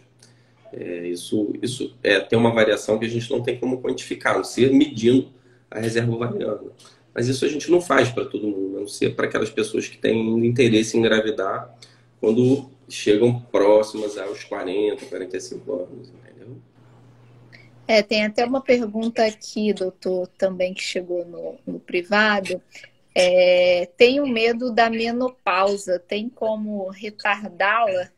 É, 0.71 1.08
isso 1.08 1.54
isso 1.62 1.95
é, 2.04 2.19
tem 2.19 2.38
uma 2.38 2.54
variação 2.54 3.00
que 3.00 3.06
a 3.06 3.10
gente 3.10 3.30
não 3.32 3.41
tem 3.41 3.58
como 3.58 3.82
quantificar, 3.82 4.36
não 4.36 4.43
ser 4.43 4.71
medindo 4.71 5.30
a 5.69 5.80
reserva 5.80 6.13
ovariana. 6.13 6.71
Mas 7.13 7.28
isso 7.28 7.45
a 7.45 7.47
gente 7.47 7.71
não 7.71 7.82
faz 7.82 8.10
para 8.10 8.26
todo 8.26 8.47
mundo, 8.47 8.78
a 8.78 8.80
não 8.82 8.88
ser 8.88 9.15
para 9.15 9.26
aquelas 9.26 9.50
pessoas 9.50 9.88
que 9.88 9.97
têm 9.97 10.45
interesse 10.45 10.95
em 10.95 11.00
engravidar 11.00 11.76
quando 12.19 12.69
chegam 12.89 13.39
próximas 13.39 14.17
aos 14.17 14.43
40, 14.43 15.06
45 15.06 15.73
anos, 15.73 16.10
entendeu? 16.10 16.58
É, 17.88 18.02
tem 18.02 18.26
até 18.26 18.45
uma 18.45 18.62
pergunta 18.62 19.26
aqui, 19.26 19.73
doutor, 19.73 20.28
também 20.38 20.73
que 20.73 20.84
chegou 20.84 21.26
no, 21.26 21.58
no 21.65 21.80
privado. 21.80 22.62
É, 23.13 23.89
tenho 23.97 24.28
medo 24.28 24.71
da 24.71 24.89
menopausa, 24.89 25.97
tem 25.97 26.30
como 26.30 26.89
retardá-la? 26.89 28.12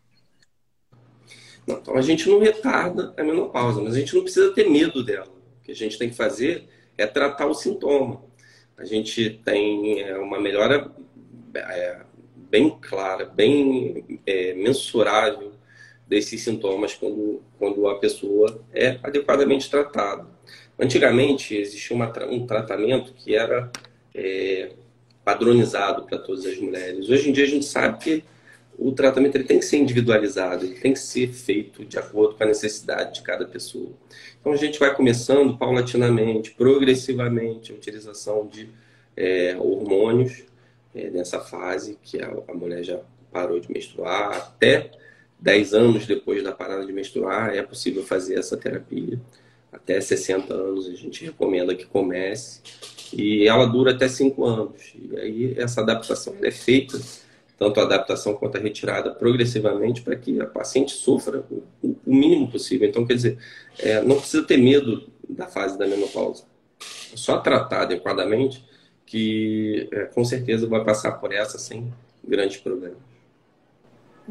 Então, 1.66 1.96
a 1.96 2.02
gente 2.02 2.28
não 2.28 2.40
retarda 2.40 3.14
a 3.16 3.24
menopausa, 3.24 3.82
mas 3.82 3.96
a 3.96 4.00
gente 4.00 4.16
não 4.16 4.24
precisa 4.24 4.54
ter 4.54 4.70
medo 4.70 5.04
dela. 5.04 5.28
O 5.60 5.64
que 5.64 5.72
a 5.72 5.76
gente 5.76 5.98
tem 5.98 6.10
que 6.10 6.16
fazer 6.16 6.68
é 6.98 7.06
tratar 7.06 7.46
o 7.46 7.54
sintoma. 7.54 8.24
A 8.78 8.84
gente 8.84 9.42
tem 9.46 10.02
é, 10.02 10.18
uma 10.18 10.40
melhora 10.40 10.92
é, 11.54 12.02
bem 12.50 12.70
clara, 12.82 13.26
bem 13.26 14.20
é, 14.26 14.54
mensurável 14.54 15.52
desses 16.08 16.42
sintomas 16.42 16.96
quando, 16.96 17.42
quando 17.58 17.88
a 17.88 18.00
pessoa 18.00 18.62
é 18.74 18.98
adequadamente 19.04 19.70
tratada. 19.70 20.28
Antigamente 20.78 21.56
existia 21.56 21.96
uma, 21.96 22.12
um 22.26 22.48
tratamento 22.48 23.14
que 23.14 23.36
era 23.36 23.72
é, 24.16 24.72
padronizado 25.24 26.04
para 26.04 26.18
todas 26.18 26.46
as 26.46 26.58
mulheres. 26.58 27.10
Hoje 27.10 27.30
em 27.30 27.32
dia 27.32 27.44
a 27.44 27.48
gente 27.48 27.66
sabe 27.66 28.04
que 28.04 28.24
o 28.78 28.94
tratamento 28.94 29.36
ele 29.36 29.44
tem 29.44 29.60
que 29.60 29.66
ser 29.66 29.78
individualizado, 29.78 30.66
ele 30.66 30.76
tem 30.76 30.94
que 30.94 31.00
ser 31.00 31.28
feito 31.28 31.84
de 31.84 32.00
acordo 32.00 32.36
com 32.36 32.44
a 32.44 32.48
necessidade 32.48 33.16
de 33.16 33.22
cada 33.22 33.46
pessoa. 33.46 33.92
Então 34.40 34.54
a 34.54 34.56
gente 34.56 34.80
vai 34.80 34.96
começando 34.96 35.58
paulatinamente, 35.58 36.52
progressivamente, 36.52 37.74
a 37.74 37.76
utilização 37.76 38.48
de 38.48 38.70
é, 39.18 39.56
hormônios 39.60 40.46
é, 40.94 41.10
nessa 41.10 41.40
fase 41.40 41.98
que 42.02 42.22
a, 42.22 42.32
a, 42.48 42.54
mulher 42.54 42.84
já 42.84 43.00
parou 43.32 43.60
de 43.60 43.72
menstruar, 43.72 44.36
até 44.36 44.92
10 45.40 45.74
anos 45.74 46.08
depois 46.08 46.44
da 46.44 46.52
parada 46.52 46.86
de 46.86 46.92
menstruar 46.92 47.56
é 47.56 47.62
possível 47.62 48.04
fazer 48.04 48.38
essa 48.38 48.58
terapia. 48.58 49.20
Até 49.72 50.02
60 50.02 50.54
anos 50.54 50.88
a 50.88 50.96
gente 50.96 51.24
recomenda 51.24 51.76
que 51.76 51.86
comece 51.86 52.62
e 53.14 53.48
ela 53.48 53.66
dura 53.66 53.92
até 53.92 54.08
5 54.08 54.44
anos. 54.44 54.94
E 54.96 55.18
aí 55.18 55.54
essa 55.58 55.82
adaptação 55.82 56.36
é 56.42 56.52
feita, 56.52 57.00
tanto 57.58 57.80
a 57.80 57.84
adaptação 57.84 58.34
quanto 58.34 58.58
a 58.58 58.60
retirada, 58.60 59.12
progressivamente 59.12 60.02
para 60.02 60.16
que 60.16 60.42
a 60.42 60.46
paciente 60.46 60.92
sofra 60.92 61.44
o, 61.52 61.64
o, 61.84 61.96
mínimo 62.06 62.50
possível. 62.50 62.88
Então, 62.88 63.06
quer 63.06 63.14
dizer, 63.14 63.38
é, 63.78 64.02
não 64.02 64.18
precisa 64.18 64.44
ter 64.44 64.58
medo 64.58 65.08
da 65.28 65.46
fase 65.46 65.78
da 65.78 65.86
menopausa. 65.86 66.46
É 67.14 67.18
só 67.18 67.38
tratar 67.38 67.82
adequadamente 67.82 68.64
que 69.10 69.90
é, 69.92 70.06
com 70.06 70.24
certeza 70.24 70.68
vai 70.68 70.84
passar 70.86 71.14
por 71.14 71.34
essa 71.34 71.58
sem 71.58 71.92
grandes 72.24 72.58
problemas. 72.58 73.00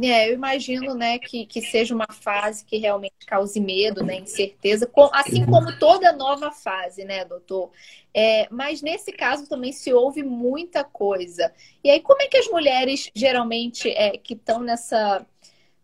É, 0.00 0.30
eu 0.30 0.34
imagino, 0.34 0.94
né, 0.94 1.18
que, 1.18 1.44
que 1.44 1.60
seja 1.60 1.92
uma 1.92 2.06
fase 2.08 2.64
que 2.64 2.76
realmente 2.76 3.26
cause 3.26 3.58
medo, 3.58 4.04
né, 4.04 4.20
incerteza, 4.20 4.88
assim 5.12 5.44
como 5.44 5.76
toda 5.80 6.12
nova 6.12 6.52
fase, 6.52 7.04
né, 7.04 7.24
doutor? 7.24 7.72
É, 8.14 8.46
mas 8.48 8.80
nesse 8.80 9.10
caso 9.10 9.48
também 9.48 9.72
se 9.72 9.92
ouve 9.92 10.22
muita 10.22 10.84
coisa. 10.84 11.52
E 11.82 11.90
aí, 11.90 12.00
como 12.00 12.22
é 12.22 12.28
que 12.28 12.36
as 12.36 12.46
mulheres 12.46 13.10
geralmente 13.12 13.90
é, 13.90 14.16
que 14.16 14.34
estão 14.34 14.60
nessa 14.60 15.26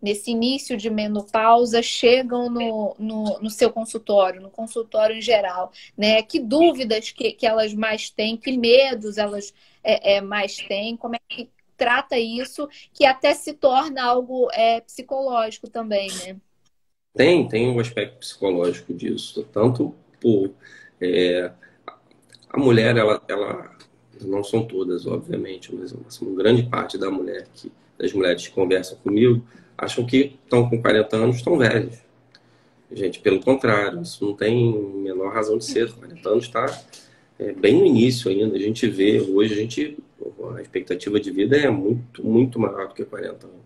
nesse 0.04 0.32
início 0.32 0.76
de 0.76 0.90
menopausa 0.90 1.80
chegam 1.80 2.50
no, 2.50 2.94
no, 2.98 3.40
no, 3.40 3.48
seu 3.48 3.72
consultório, 3.72 4.38
no 4.38 4.50
consultório 4.50 5.16
em 5.16 5.22
geral, 5.22 5.72
né? 5.96 6.22
Que 6.22 6.38
dúvidas 6.38 7.10
que, 7.10 7.32
que 7.32 7.46
elas 7.46 7.72
mais 7.72 8.10
têm, 8.10 8.36
que 8.36 8.54
medos 8.54 9.16
elas 9.16 9.54
é, 9.82 10.16
é, 10.16 10.20
mais 10.20 10.58
têm, 10.58 10.94
como 10.94 11.16
é 11.16 11.20
que 11.26 11.48
trata 11.74 12.18
isso, 12.18 12.68
que 12.92 13.06
até 13.06 13.32
se 13.32 13.54
torna 13.54 14.04
algo 14.04 14.50
é, 14.52 14.82
psicológico 14.82 15.70
também, 15.70 16.10
né? 16.22 16.36
Tem, 17.14 17.48
tem 17.48 17.70
um 17.70 17.80
aspecto 17.80 18.18
psicológico 18.18 18.92
disso, 18.92 19.42
tanto 19.54 19.94
por 20.20 20.50
é, 21.00 21.50
a 22.50 22.58
mulher, 22.58 22.94
ela, 22.94 23.22
ela, 23.26 23.74
não 24.20 24.44
são 24.44 24.66
todas, 24.66 25.06
obviamente, 25.06 25.74
mas 25.74 25.92
uma 26.20 26.36
grande 26.36 26.64
parte 26.64 26.98
da 26.98 27.10
mulher 27.10 27.48
que, 27.54 27.72
das 27.96 28.12
mulheres 28.12 28.46
que 28.46 28.54
conversam 28.54 28.98
comigo 28.98 29.42
acham 29.76 30.04
que 30.04 30.36
estão 30.44 30.68
com 30.68 30.80
40 30.80 31.16
anos, 31.16 31.36
estão 31.36 31.58
velhos. 31.58 31.98
Gente, 32.92 33.18
pelo 33.18 33.40
contrário, 33.40 34.02
isso 34.02 34.24
não 34.24 34.34
tem 34.34 34.72
menor 34.72 35.32
razão 35.32 35.58
de 35.58 35.64
ser. 35.64 35.92
40 35.92 36.28
anos 36.28 36.44
está 36.44 36.66
é, 37.38 37.52
bem 37.52 37.74
no 37.74 37.86
início 37.86 38.30
ainda. 38.30 38.56
A 38.56 38.60
gente 38.60 38.86
vê, 38.86 39.20
hoje 39.20 39.52
a 39.52 39.56
gente, 39.56 39.98
a 40.56 40.62
expectativa 40.62 41.18
de 41.18 41.30
vida 41.30 41.56
é 41.56 41.68
muito, 41.68 42.24
muito 42.24 42.58
maior 42.58 42.88
do 42.88 42.94
que 42.94 43.04
40 43.04 43.46
anos. 43.46 43.58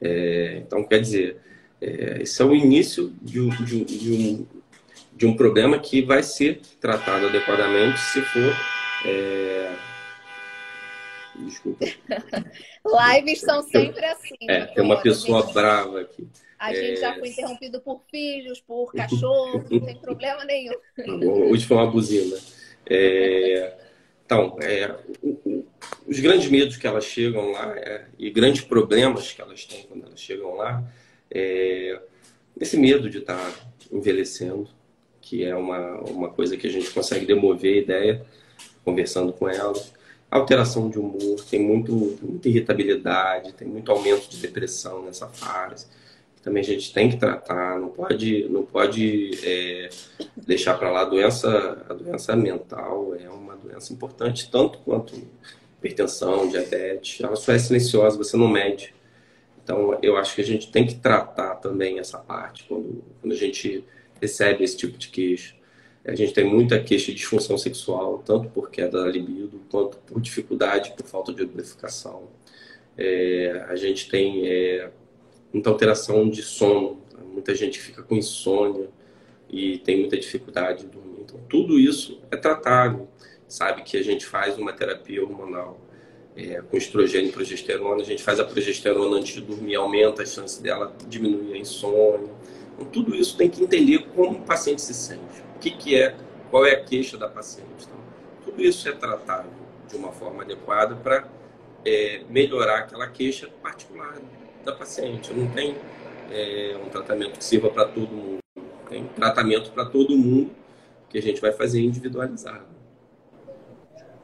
É, 0.00 0.62
então, 0.66 0.82
quer 0.84 1.00
dizer, 1.00 1.36
é, 1.80 2.22
esse 2.22 2.40
é 2.42 2.44
o 2.44 2.54
início 2.54 3.12
de 3.22 3.48
de, 3.64 3.84
de, 3.84 4.12
um, 4.12 4.46
de 5.16 5.26
um 5.26 5.36
problema 5.36 5.78
que 5.78 6.02
vai 6.02 6.22
ser 6.22 6.60
tratado 6.80 7.26
adequadamente 7.26 7.98
se 8.00 8.20
for 8.22 8.56
é, 9.04 9.72
Desculpa. 11.44 11.84
Lives 13.14 13.40
são 13.40 13.62
sempre 13.62 14.04
assim. 14.04 14.36
É, 14.48 14.66
tem 14.66 14.84
uma 14.84 15.00
pessoa 15.00 15.42
gente, 15.42 15.54
brava 15.54 16.00
aqui. 16.00 16.26
A 16.58 16.72
é... 16.72 16.74
gente 16.74 17.00
já 17.00 17.14
foi 17.14 17.28
interrompido 17.28 17.80
por 17.80 18.02
filhos, 18.10 18.60
por 18.60 18.92
cachorro, 18.92 19.64
não 19.70 19.80
tem 19.80 19.96
problema 19.96 20.44
nenhum. 20.44 20.74
Tá 20.96 21.04
hoje 21.12 21.66
foi 21.66 21.76
uma 21.76 21.90
buzina. 21.90 22.36
É... 22.88 23.74
Então, 24.24 24.58
é, 24.60 24.94
os 26.06 26.20
grandes 26.20 26.50
medos 26.50 26.76
que 26.76 26.86
elas 26.86 27.04
chegam 27.04 27.50
lá 27.50 27.74
é, 27.78 28.04
e 28.18 28.28
grandes 28.28 28.60
problemas 28.60 29.32
que 29.32 29.40
elas 29.40 29.64
têm 29.64 29.84
quando 29.84 30.04
elas 30.04 30.20
chegam 30.20 30.54
lá 30.54 30.84
é 31.30 31.98
esse 32.60 32.76
medo 32.76 33.08
de 33.08 33.18
estar 33.18 33.70
envelhecendo, 33.90 34.68
que 35.22 35.44
é 35.44 35.54
uma, 35.54 36.00
uma 36.02 36.28
coisa 36.28 36.58
que 36.58 36.66
a 36.66 36.70
gente 36.70 36.90
consegue 36.90 37.24
demover 37.24 37.74
a 37.74 37.78
ideia 37.78 38.26
conversando 38.84 39.32
com 39.32 39.48
elas 39.48 39.94
alteração 40.30 40.90
de 40.90 40.98
humor, 40.98 41.42
tem 41.48 41.60
muito, 41.60 42.18
muita 42.22 42.48
irritabilidade, 42.48 43.52
tem 43.54 43.66
muito 43.66 43.90
aumento 43.90 44.28
de 44.28 44.38
depressão 44.38 45.02
nessa 45.02 45.26
fase. 45.28 45.86
Também 46.42 46.62
a 46.62 46.66
gente 46.66 46.92
tem 46.92 47.10
que 47.10 47.16
tratar, 47.16 47.78
não 47.78 47.88
pode, 47.88 48.48
não 48.48 48.64
pode 48.64 49.30
é, 49.42 49.88
deixar 50.36 50.74
para 50.74 50.90
lá 50.90 51.02
a 51.02 51.04
doença, 51.04 51.84
a 51.88 51.92
doença 51.94 52.36
mental 52.36 53.14
é 53.16 53.28
uma 53.28 53.56
doença 53.56 53.92
importante 53.92 54.50
tanto 54.50 54.78
quanto 54.78 55.14
hipertensão, 55.78 56.48
diabetes. 56.48 57.20
Ela 57.20 57.36
só 57.36 57.52
é 57.52 57.58
silenciosa, 57.58 58.16
você 58.16 58.36
não 58.36 58.48
mede. 58.48 58.94
Então 59.62 59.98
eu 60.02 60.16
acho 60.16 60.34
que 60.34 60.40
a 60.40 60.44
gente 60.44 60.70
tem 60.70 60.86
que 60.86 60.94
tratar 60.94 61.56
também 61.56 61.98
essa 61.98 62.18
parte 62.18 62.64
quando, 62.64 63.04
quando 63.20 63.32
a 63.32 63.36
gente 63.36 63.84
recebe 64.20 64.64
esse 64.64 64.76
tipo 64.76 64.96
de 64.96 65.08
queixa. 65.08 65.57
A 66.08 66.14
gente 66.14 66.32
tem 66.32 66.42
muita 66.42 66.80
queixa 66.80 67.12
de 67.12 67.18
disfunção 67.18 67.58
sexual, 67.58 68.22
tanto 68.24 68.48
por 68.48 68.70
queda 68.70 69.02
da 69.02 69.10
libido, 69.10 69.60
quanto 69.70 69.98
por 69.98 70.18
dificuldade, 70.22 70.94
por 70.96 71.04
falta 71.04 71.34
de 71.34 71.42
lubrificação. 71.42 72.30
É, 72.96 73.66
a 73.68 73.76
gente 73.76 74.08
tem 74.08 74.48
é, 74.48 74.90
muita 75.52 75.68
alteração 75.68 76.30
de 76.30 76.42
sono, 76.42 77.02
muita 77.30 77.54
gente 77.54 77.78
fica 77.78 78.02
com 78.02 78.16
insônia 78.16 78.88
e 79.50 79.76
tem 79.78 79.98
muita 79.98 80.16
dificuldade 80.16 80.84
de 80.84 80.86
dormir. 80.86 81.20
Então, 81.20 81.40
tudo 81.46 81.78
isso 81.78 82.22
é 82.30 82.38
tratável. 82.38 83.06
Sabe 83.46 83.82
que 83.82 83.98
a 83.98 84.02
gente 84.02 84.24
faz 84.24 84.56
uma 84.56 84.72
terapia 84.72 85.22
hormonal 85.22 85.78
é, 86.34 86.62
com 86.62 86.76
estrogênio 86.78 87.28
e 87.28 87.32
progesterona, 87.32 88.00
a 88.00 88.06
gente 88.06 88.22
faz 88.22 88.40
a 88.40 88.44
progesterona 88.44 89.18
antes 89.18 89.34
de 89.34 89.42
dormir, 89.42 89.74
aumenta 89.74 90.22
a 90.22 90.26
chance 90.26 90.62
dela 90.62 90.96
diminuir 91.06 91.52
a 91.52 91.58
insônia. 91.58 92.30
Então, 92.74 92.86
tudo 92.86 93.14
isso 93.14 93.36
tem 93.36 93.50
que 93.50 93.62
entender 93.62 94.06
como 94.14 94.38
o 94.38 94.42
paciente 94.42 94.80
se 94.80 94.94
sente 94.94 95.47
o 95.58 95.60
que, 95.60 95.72
que 95.72 96.00
é, 96.00 96.14
qual 96.52 96.64
é 96.64 96.72
a 96.72 96.84
queixa 96.84 97.18
da 97.18 97.28
paciente. 97.28 97.68
Então, 97.80 97.98
tudo 98.44 98.62
isso 98.62 98.88
é 98.88 98.92
tratado 98.92 99.48
de 99.88 99.96
uma 99.96 100.12
forma 100.12 100.44
adequada 100.44 100.94
para 100.94 101.26
é, 101.84 102.22
melhorar 102.30 102.78
aquela 102.78 103.08
queixa 103.08 103.48
particular 103.60 104.14
da 104.64 104.72
paciente. 104.72 105.32
Não 105.32 105.50
tem 105.50 105.76
é, 106.30 106.78
um 106.80 106.88
tratamento 106.88 107.38
que 107.38 107.44
sirva 107.44 107.70
para 107.70 107.86
todo 107.86 108.08
mundo. 108.08 108.38
Tem 108.88 109.04
tratamento 109.08 109.72
para 109.72 109.84
todo 109.84 110.16
mundo 110.16 110.52
que 111.10 111.18
a 111.18 111.22
gente 111.22 111.40
vai 111.40 111.50
fazer 111.50 111.80
individualizado. 111.80 112.77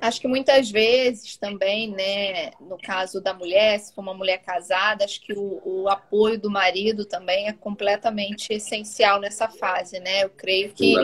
Acho 0.04 0.20
que 0.20 0.28
muitas 0.28 0.70
vezes 0.70 1.34
também, 1.38 1.90
né, 1.90 2.50
no 2.60 2.76
caso 2.76 3.22
da 3.22 3.32
mulher, 3.32 3.80
se 3.80 3.94
for 3.94 4.02
uma 4.02 4.12
mulher 4.12 4.36
casada, 4.42 5.02
acho 5.02 5.18
que 5.18 5.32
o, 5.32 5.62
o, 5.64 5.88
apoio 5.88 6.38
do 6.38 6.50
marido 6.50 7.06
também 7.06 7.48
é 7.48 7.54
completamente 7.54 8.52
essencial 8.52 9.18
nessa 9.18 9.48
fase, 9.48 9.98
né? 10.00 10.24
Eu 10.24 10.28
creio 10.28 10.74
que, 10.74 10.94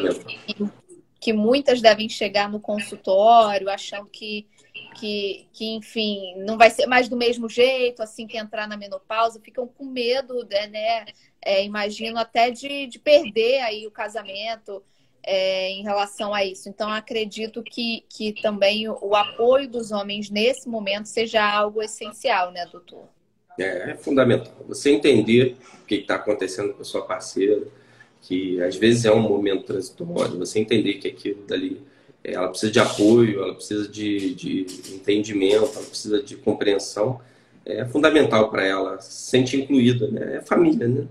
que, 1.18 1.32
muitas 1.32 1.80
devem 1.80 2.10
chegar 2.10 2.50
no 2.50 2.60
consultório 2.60 3.70
achando 3.70 4.04
que, 4.04 4.46
que, 4.98 5.48
que, 5.50 5.64
enfim, 5.76 6.34
não 6.36 6.58
vai 6.58 6.68
ser 6.68 6.84
mais 6.84 7.08
do 7.08 7.16
mesmo 7.16 7.48
jeito, 7.48 8.02
assim 8.02 8.26
que 8.26 8.36
entrar 8.36 8.68
na 8.68 8.76
menopausa, 8.76 9.40
ficam 9.40 9.66
com 9.66 9.86
medo, 9.86 10.46
né? 10.46 11.06
É, 11.42 11.64
imagino 11.64 12.18
até 12.18 12.50
de, 12.50 12.86
de 12.86 12.98
perder 12.98 13.60
aí 13.60 13.86
o 13.86 13.90
casamento 13.90 14.84
é, 15.22 15.70
em 15.70 15.82
relação 15.82 16.32
a 16.32 16.44
isso. 16.44 16.68
Então, 16.68 16.88
acredito 16.90 17.62
que, 17.62 18.04
que 18.08 18.32
também 18.40 18.88
o, 18.88 19.14
apoio 19.14 19.68
dos 19.68 19.92
homens 19.92 20.30
nesse 20.30 20.68
momento 20.68 21.06
seja 21.06 21.42
algo 21.42 21.82
essencial, 21.82 22.50
né, 22.52 22.66
doutor? 22.70 23.04
É, 23.58 23.90
é 23.90 23.94
fundamental. 23.94 24.52
Você 24.66 24.90
entender 24.90 25.56
o 25.82 25.86
que 25.86 25.96
está 25.96 26.16
acontecendo 26.16 26.72
com 26.72 26.82
a 26.82 26.84
sua 26.84 27.02
parceira, 27.02 27.62
que 28.22 28.60
às 28.62 28.76
vezes 28.76 29.04
é 29.04 29.12
um 29.12 29.20
momento 29.20 29.64
transitório, 29.64 30.38
você 30.38 30.58
entender 30.58 30.94
que 30.94 31.08
aquilo 31.08 31.42
dali, 31.46 31.82
é, 32.24 32.32
ela 32.32 32.48
precisa 32.48 32.72
de 32.72 32.80
apoio, 32.80 33.42
ela 33.42 33.54
precisa 33.54 33.88
de, 33.88 34.34
de 34.34 34.94
entendimento, 34.94 35.70
ela 35.74 35.86
precisa 35.86 36.22
de 36.22 36.36
compreensão, 36.36 37.20
é 37.64 37.84
fundamental 37.84 38.50
para 38.50 38.64
ela 38.64 39.00
se 39.00 39.30
sentir 39.30 39.60
incluída, 39.60 40.08
né? 40.08 40.36
É 40.36 40.40
família, 40.40 40.88
né? 40.88 41.06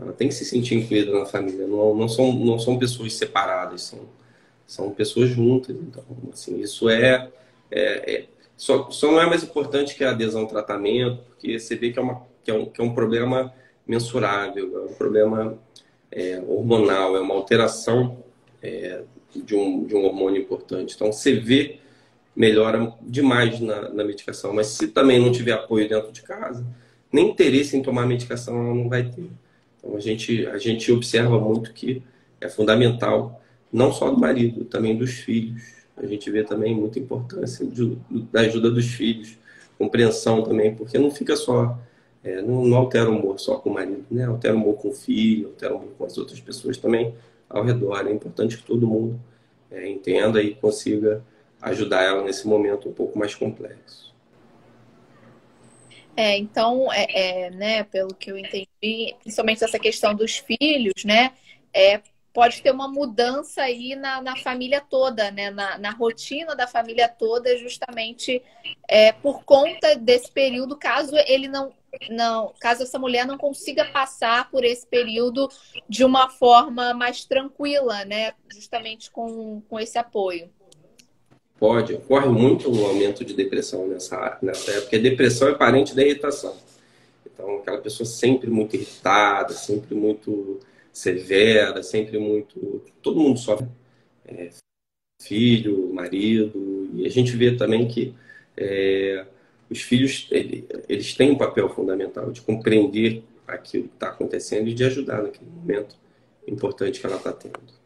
Ela 0.00 0.12
tem 0.12 0.28
que 0.28 0.34
se 0.34 0.44
sentir 0.44 0.76
incluída 0.76 1.12
na 1.12 1.26
família. 1.26 1.66
Não, 1.66 1.94
não, 1.94 2.08
são, 2.08 2.32
não 2.32 2.58
são 2.58 2.78
pessoas 2.78 3.14
separadas, 3.14 3.82
são, 3.82 4.00
são 4.66 4.90
pessoas 4.90 5.30
juntas. 5.30 5.76
Então, 5.76 6.04
assim, 6.32 6.60
isso 6.60 6.88
é, 6.88 7.28
é, 7.70 8.14
é 8.14 8.24
só, 8.56 8.90
só 8.90 9.10
não 9.10 9.20
é 9.20 9.26
mais 9.26 9.42
importante 9.42 9.96
que 9.96 10.04
a 10.04 10.10
adesão 10.10 10.42
ao 10.42 10.46
tratamento, 10.46 11.22
porque 11.28 11.58
você 11.58 11.74
vê 11.74 11.90
que 11.90 11.98
é, 11.98 12.02
uma, 12.02 12.22
que 12.44 12.50
é, 12.50 12.54
um, 12.54 12.66
que 12.66 12.80
é 12.80 12.84
um 12.84 12.94
problema 12.94 13.52
mensurável, 13.86 14.78
é 14.78 14.92
um 14.92 14.94
problema 14.94 15.58
é, 16.12 16.40
hormonal, 16.46 17.16
é 17.16 17.20
uma 17.20 17.34
alteração 17.34 18.22
é, 18.62 19.02
de, 19.34 19.56
um, 19.56 19.84
de 19.84 19.96
um 19.96 20.04
hormônio 20.04 20.40
importante. 20.40 20.94
Então, 20.94 21.12
você 21.12 21.34
vê 21.34 21.80
melhora 22.36 22.94
demais 23.02 23.58
na, 23.58 23.88
na 23.88 24.04
medicação, 24.04 24.52
mas 24.52 24.68
se 24.68 24.86
também 24.88 25.18
não 25.18 25.32
tiver 25.32 25.52
apoio 25.52 25.88
dentro 25.88 26.12
de 26.12 26.22
casa, 26.22 26.64
nem 27.12 27.30
interesse 27.30 27.76
em 27.76 27.82
tomar 27.82 28.06
medicação 28.06 28.54
ela 28.54 28.74
não 28.74 28.88
vai 28.88 29.02
ter. 29.10 29.28
Então 29.78 29.96
a 29.96 30.00
gente, 30.00 30.46
a 30.46 30.58
gente 30.58 30.90
observa 30.92 31.38
muito 31.38 31.72
que 31.72 32.02
é 32.40 32.48
fundamental, 32.48 33.40
não 33.72 33.92
só 33.92 34.10
do 34.10 34.18
marido, 34.18 34.64
também 34.64 34.96
dos 34.96 35.12
filhos. 35.12 35.62
A 35.96 36.06
gente 36.06 36.30
vê 36.30 36.44
também 36.44 36.74
muita 36.74 36.98
importância 36.98 37.66
de, 37.66 37.96
da 38.32 38.40
ajuda 38.40 38.70
dos 38.70 38.86
filhos, 38.86 39.36
compreensão 39.76 40.42
também, 40.42 40.74
porque 40.74 40.98
não 40.98 41.10
fica 41.10 41.36
só, 41.36 41.78
é, 42.22 42.40
não, 42.40 42.64
não, 42.64 42.76
altera 42.76 43.10
o 43.10 43.16
humor 43.16 43.38
só 43.38 43.56
com 43.56 43.70
o 43.70 43.74
marido, 43.74 44.04
né? 44.10 44.24
altera 44.24 44.54
o 44.54 44.58
humor 44.58 44.76
com 44.76 44.88
o 44.88 44.92
filho, 44.92 45.48
altera 45.48 45.74
o 45.74 45.78
humor 45.78 45.90
com 45.98 46.04
as 46.04 46.16
outras 46.18 46.40
pessoas 46.40 46.76
também 46.76 47.14
ao 47.48 47.64
redor. 47.64 48.06
É 48.06 48.12
importante 48.12 48.56
que 48.56 48.62
todo 48.62 48.86
mundo 48.86 49.18
é, 49.70 49.88
entenda 49.88 50.42
e 50.42 50.54
consiga 50.54 51.22
ajudar 51.60 52.02
ela 52.02 52.22
nesse 52.22 52.46
momento 52.46 52.88
um 52.88 52.92
pouco 52.92 53.18
mais 53.18 53.34
complexo. 53.34 54.07
É, 56.18 56.36
então, 56.36 56.92
é, 56.92 57.46
é, 57.46 57.50
né, 57.50 57.84
pelo 57.84 58.12
que 58.12 58.32
eu 58.32 58.36
entendi, 58.36 59.14
principalmente 59.20 59.62
essa 59.62 59.78
questão 59.78 60.16
dos 60.16 60.38
filhos, 60.38 61.04
né, 61.04 61.32
é, 61.72 62.02
pode 62.34 62.60
ter 62.60 62.72
uma 62.72 62.88
mudança 62.88 63.62
aí 63.62 63.94
na, 63.94 64.20
na 64.20 64.34
família 64.34 64.80
toda, 64.80 65.30
né, 65.30 65.48
na, 65.52 65.78
na 65.78 65.92
rotina 65.92 66.56
da 66.56 66.66
família 66.66 67.08
toda, 67.08 67.56
justamente 67.58 68.42
é, 68.88 69.12
por 69.12 69.44
conta 69.44 69.94
desse 69.94 70.28
período, 70.28 70.76
caso 70.76 71.16
ele 71.18 71.46
não, 71.46 71.72
não, 72.10 72.52
caso 72.58 72.82
essa 72.82 72.98
mulher 72.98 73.24
não 73.24 73.38
consiga 73.38 73.84
passar 73.84 74.50
por 74.50 74.64
esse 74.64 74.88
período 74.88 75.48
de 75.88 76.04
uma 76.04 76.28
forma 76.28 76.92
mais 76.94 77.24
tranquila, 77.24 78.04
né, 78.04 78.34
justamente 78.52 79.08
com, 79.08 79.60
com 79.68 79.78
esse 79.78 79.96
apoio. 79.96 80.50
Pode, 81.58 81.94
ocorre 81.94 82.28
muito 82.28 82.70
um 82.70 82.86
aumento 82.86 83.24
de 83.24 83.34
depressão 83.34 83.88
nessa, 83.88 84.38
nessa 84.40 84.70
época, 84.70 84.82
porque 84.82 84.98
depressão 84.98 85.48
é 85.48 85.54
parente 85.54 85.94
da 85.94 86.02
irritação. 86.02 86.56
Então, 87.26 87.56
aquela 87.56 87.78
pessoa 87.78 88.06
sempre 88.06 88.48
muito 88.48 88.76
irritada, 88.76 89.52
sempre 89.52 89.94
muito 89.94 90.60
severa, 90.92 91.82
sempre 91.82 92.18
muito. 92.18 92.82
Todo 93.02 93.18
mundo 93.20 93.38
sofre. 93.38 93.66
É, 94.26 94.50
filho, 95.20 95.92
marido, 95.92 96.88
e 96.94 97.04
a 97.04 97.10
gente 97.10 97.36
vê 97.36 97.56
também 97.56 97.88
que 97.88 98.14
é, 98.56 99.26
os 99.68 99.82
filhos 99.82 100.28
eles 100.88 101.14
têm 101.14 101.32
um 101.32 101.38
papel 101.38 101.68
fundamental 101.68 102.30
de 102.30 102.40
compreender 102.40 103.22
aquilo 103.46 103.88
que 103.88 103.94
está 103.94 104.08
acontecendo 104.08 104.68
e 104.68 104.74
de 104.74 104.84
ajudar 104.84 105.22
naquele 105.22 105.50
momento 105.50 105.96
importante 106.46 107.00
que 107.00 107.06
ela 107.06 107.16
está 107.16 107.32
tendo. 107.32 107.77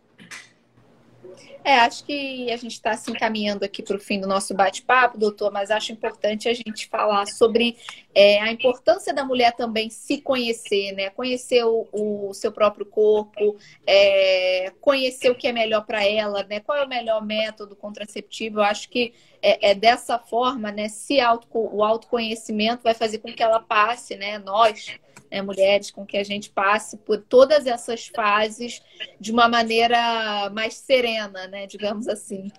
É, 1.65 1.79
acho 1.79 2.05
que 2.05 2.51
a 2.51 2.57
gente 2.57 2.73
está 2.73 2.97
se 2.97 3.11
encaminhando 3.11 3.65
aqui 3.65 3.83
para 3.83 3.97
o 3.97 4.01
fim 4.01 4.21
do 4.21 4.27
nosso 4.27 4.53
bate-papo, 4.53 5.17
doutor, 5.17 5.53
mas 5.53 5.71
acho 5.71 5.93
importante 5.93 6.49
a 6.49 6.55
gente 6.55 6.89
falar 6.89 7.27
sobre 7.27 7.77
é, 8.15 8.41
a 8.41 8.53
importância 8.53 9.13
da 9.15 9.25
mulher 9.25 9.53
também 9.53 9.89
se 9.89 10.21
conhecer, 10.21 10.93
né? 10.93 11.11
Conhecer 11.11 11.65
o, 11.65 11.89
o 11.93 12.35
seu 12.35 12.53
próprio 12.53 12.85
corpo, 12.85 13.57
é, 13.87 14.73
conhecer 14.81 15.31
o 15.31 15.35
que 15.35 15.49
é 15.49 15.53
melhor 15.53 15.87
para 15.87 16.05
ela, 16.07 16.43
né? 16.43 16.61
Qual 16.61 16.77
é 16.77 16.85
o 16.85 16.89
melhor 16.89 17.25
método 17.25 17.75
contraceptivo? 17.75 18.59
Eu 18.59 18.65
acho 18.65 18.89
que 18.89 19.15
é, 19.41 19.71
é 19.71 19.75
dessa 19.75 20.19
forma, 20.19 20.71
né? 20.71 20.89
Se 20.89 21.21
auto, 21.21 21.47
o 21.53 21.83
autoconhecimento 21.83 22.83
vai 22.83 22.95
fazer 22.95 23.19
com 23.19 23.33
que 23.33 23.43
ela 23.43 23.61
passe, 23.61 24.15
né? 24.17 24.39
Nós 24.39 24.99
né, 25.31 25.41
mulheres, 25.41 25.91
com 25.91 26.05
que 26.05 26.19
a 26.19 26.25
gente 26.25 26.51
passe 26.51 26.99
por 26.99 27.17
todas 27.17 27.67
essas 27.67 28.07
fases 28.09 28.83
de 29.19 29.33
uma 29.33 29.49
maneira 29.49 30.51
mais 30.51 30.75
serena, 30.75 31.47
né, 31.47 31.67
digamos 31.67 32.07
assim. 32.07 32.53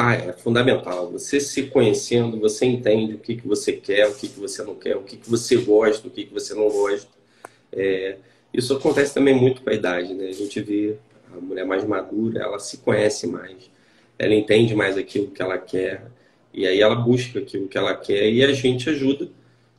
Ah, 0.00 0.14
é 0.14 0.32
fundamental. 0.32 1.10
Você 1.10 1.40
se 1.40 1.64
conhecendo, 1.64 2.38
você 2.38 2.64
entende 2.64 3.14
o 3.14 3.18
que, 3.18 3.34
que 3.34 3.48
você 3.48 3.72
quer, 3.72 4.06
o 4.06 4.14
que, 4.14 4.28
que 4.28 4.38
você 4.38 4.62
não 4.62 4.76
quer, 4.76 4.96
o 4.96 5.02
que, 5.02 5.16
que 5.16 5.28
você 5.28 5.56
gosta, 5.56 6.06
o 6.06 6.10
que, 6.10 6.24
que 6.24 6.32
você 6.32 6.54
não 6.54 6.68
gosta. 6.68 7.08
É, 7.72 8.16
isso 8.54 8.76
acontece 8.76 9.12
também 9.12 9.34
muito 9.34 9.60
com 9.60 9.70
a 9.70 9.74
idade, 9.74 10.14
né? 10.14 10.28
A 10.28 10.32
gente 10.32 10.60
vê 10.60 10.96
a 11.36 11.40
mulher 11.40 11.66
mais 11.66 11.84
madura, 11.84 12.44
ela 12.44 12.60
se 12.60 12.78
conhece 12.78 13.26
mais, 13.26 13.68
ela 14.16 14.32
entende 14.34 14.72
mais 14.72 14.96
aquilo 14.96 15.32
que 15.32 15.42
ela 15.42 15.58
quer, 15.58 16.06
e 16.54 16.64
aí 16.64 16.80
ela 16.80 16.94
busca 16.94 17.40
aquilo 17.40 17.66
que 17.66 17.76
ela 17.76 17.92
quer 17.96 18.30
e 18.30 18.44
a 18.44 18.52
gente 18.52 18.88
ajuda 18.88 19.28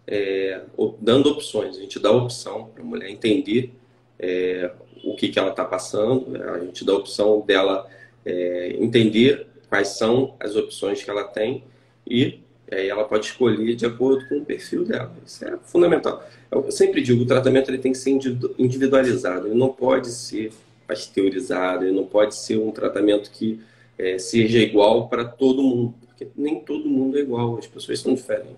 é, 0.06 0.60
dando 1.00 1.30
opções. 1.30 1.78
A 1.78 1.80
gente 1.80 1.98
dá 1.98 2.12
opção 2.12 2.66
para 2.74 2.84
a 2.84 2.86
mulher 2.86 3.10
entender 3.10 3.74
é, 4.20 4.70
o 5.02 5.16
que, 5.16 5.30
que 5.30 5.40
ela 5.40 5.52
está 5.52 5.64
passando, 5.64 6.36
a 6.44 6.60
gente 6.60 6.84
dá 6.84 6.94
opção 6.94 7.40
dela 7.40 7.90
é, 8.26 8.76
entender 8.82 9.48
quais 9.70 9.90
são 9.90 10.36
as 10.40 10.56
opções 10.56 11.04
que 11.04 11.10
ela 11.10 11.24
tem 11.24 11.64
e 12.08 12.40
ela 12.68 13.04
pode 13.04 13.26
escolher 13.26 13.76
de 13.76 13.86
acordo 13.86 14.28
com 14.28 14.38
o 14.38 14.46
perfil 14.46 14.86
dela. 14.86 15.12
Isso 15.26 15.44
é 15.44 15.58
fundamental. 15.64 16.24
Eu 16.52 16.72
sempre 16.72 17.02
digo, 17.02 17.24
o 17.24 17.26
tratamento 17.26 17.70
ele 17.70 17.80
tem 17.80 17.92
que 17.92 17.98
ser 17.98 18.12
individualizado, 18.58 19.48
ele 19.48 19.56
não 19.56 19.70
pode 19.70 20.10
ser 20.10 20.52
pasteurizado, 20.88 21.86
ele 21.86 21.96
não 21.96 22.06
pode 22.06 22.36
ser 22.36 22.58
um 22.58 22.72
tratamento 22.72 23.32
que 23.32 23.60
é, 23.98 24.18
seja 24.18 24.60
igual 24.60 25.08
para 25.08 25.26
todo 25.26 25.62
mundo, 25.62 25.96
porque 26.08 26.28
nem 26.36 26.60
todo 26.60 26.88
mundo 26.88 27.18
é 27.18 27.22
igual, 27.22 27.58
as 27.58 27.68
pessoas 27.68 28.00
são 28.00 28.14
diferentes. 28.14 28.56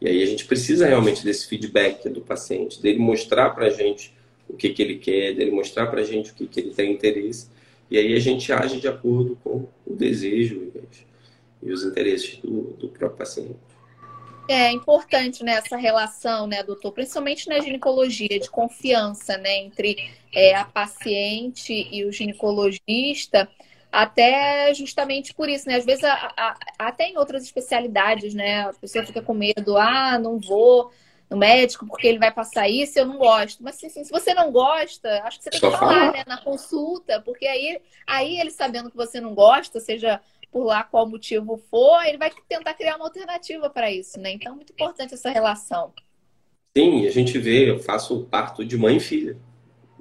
E 0.00 0.08
aí 0.08 0.22
a 0.22 0.26
gente 0.26 0.44
precisa 0.44 0.86
realmente 0.86 1.24
desse 1.24 1.46
feedback 1.46 2.08
do 2.08 2.20
paciente, 2.20 2.80
dele 2.80 2.98
mostrar 2.98 3.50
para 3.50 3.66
a 3.66 3.70
gente 3.70 4.12
o 4.48 4.54
que, 4.54 4.70
que 4.70 4.82
ele 4.82 4.96
quer, 4.96 5.34
dele 5.34 5.50
mostrar 5.50 5.86
para 5.86 6.00
a 6.00 6.04
gente 6.04 6.30
o 6.32 6.34
que, 6.34 6.46
que 6.46 6.60
ele 6.60 6.70
tem 6.70 6.92
interesse. 6.92 7.48
E 7.90 7.98
aí 7.98 8.14
a 8.14 8.20
gente 8.20 8.52
age 8.52 8.80
de 8.80 8.88
acordo 8.88 9.36
com 9.42 9.68
o 9.86 9.94
desejo 9.94 10.72
e 11.62 11.72
os 11.72 11.82
interesses 11.84 12.36
do, 12.38 12.74
do 12.78 12.88
próprio 12.88 13.18
paciente. 13.18 13.56
É 14.48 14.70
importante 14.70 15.42
né, 15.42 15.62
relação, 15.72 16.46
né, 16.46 16.62
doutor? 16.62 16.92
Principalmente 16.92 17.48
na 17.48 17.60
ginecologia, 17.60 18.38
de 18.38 18.50
confiança, 18.50 19.38
né, 19.38 19.58
entre 19.58 19.96
é, 20.32 20.54
a 20.54 20.66
paciente 20.66 21.72
e 21.90 22.04
o 22.04 22.12
ginecologista, 22.12 23.48
até 23.90 24.74
justamente 24.74 25.32
por 25.32 25.48
isso, 25.48 25.66
né? 25.68 25.76
Às 25.76 25.86
vezes, 25.86 26.04
a, 26.04 26.32
a, 26.36 26.56
até 26.78 27.08
em 27.08 27.16
outras 27.16 27.44
especialidades, 27.44 28.34
né? 28.34 28.62
A 28.62 28.72
pessoa 28.74 29.06
fica 29.06 29.22
com 29.22 29.32
medo, 29.32 29.78
ah, 29.78 30.18
não 30.18 30.38
vou 30.38 30.90
no 31.30 31.36
médico 31.36 31.86
porque 31.86 32.06
ele 32.06 32.18
vai 32.18 32.30
passar 32.30 32.68
isso, 32.68 32.98
eu 32.98 33.06
não 33.06 33.18
gosto. 33.18 33.62
Mas 33.62 33.82
assim, 33.82 34.04
se 34.04 34.10
você 34.10 34.34
não 34.34 34.52
gosta, 34.52 35.22
acho 35.24 35.38
que 35.38 35.44
você 35.44 35.50
tem 35.50 35.60
que 35.60 35.76
falar, 35.76 36.12
né? 36.12 36.24
Na 36.26 36.38
consulta, 36.38 37.20
porque 37.20 37.46
aí, 37.46 37.80
aí 38.06 38.38
ele 38.38 38.50
sabendo 38.50 38.90
que 38.90 38.96
você 38.96 39.20
não 39.20 39.34
gosta, 39.34 39.80
seja 39.80 40.20
por 40.54 40.62
lá 40.62 40.84
qual 40.84 41.08
motivo 41.08 41.56
for, 41.68 42.04
ele 42.06 42.16
vai 42.16 42.30
tentar 42.48 42.74
criar 42.74 42.94
uma 42.94 43.06
alternativa 43.06 43.68
para 43.68 43.90
isso, 43.90 44.20
né? 44.20 44.30
Então, 44.30 44.54
muito 44.54 44.72
importante 44.72 45.12
essa 45.12 45.28
relação. 45.28 45.92
Sim, 46.76 47.06
a 47.06 47.10
gente 47.10 47.36
vê, 47.38 47.70
eu 47.70 47.80
faço 47.80 48.24
parto 48.30 48.64
de 48.64 48.76
mãe 48.76 48.98
e 48.98 49.00
filha. 49.00 49.36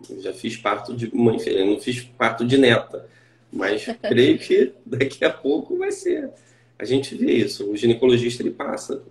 Eu 0.07 0.21
já 0.21 0.31
fiz 0.31 0.55
parto 0.55 0.95
de 0.95 1.13
mãe 1.15 1.37
e 1.37 1.39
filha, 1.39 1.59
eu 1.59 1.65
não 1.65 1.79
fiz 1.79 2.01
parto 2.01 2.45
de 2.45 2.57
neta. 2.57 3.09
Mas 3.51 3.85
creio 4.01 4.37
que 4.37 4.73
daqui 4.85 5.25
a 5.25 5.31
pouco 5.31 5.75
vai 5.77 5.91
ser. 5.91 6.29
a 6.77 6.85
gente 6.85 7.15
vê 7.15 7.31
isso. 7.33 7.71
O 7.71 7.75
ginecologista 7.75 8.43
ele 8.43 8.51
passa 8.51 9.01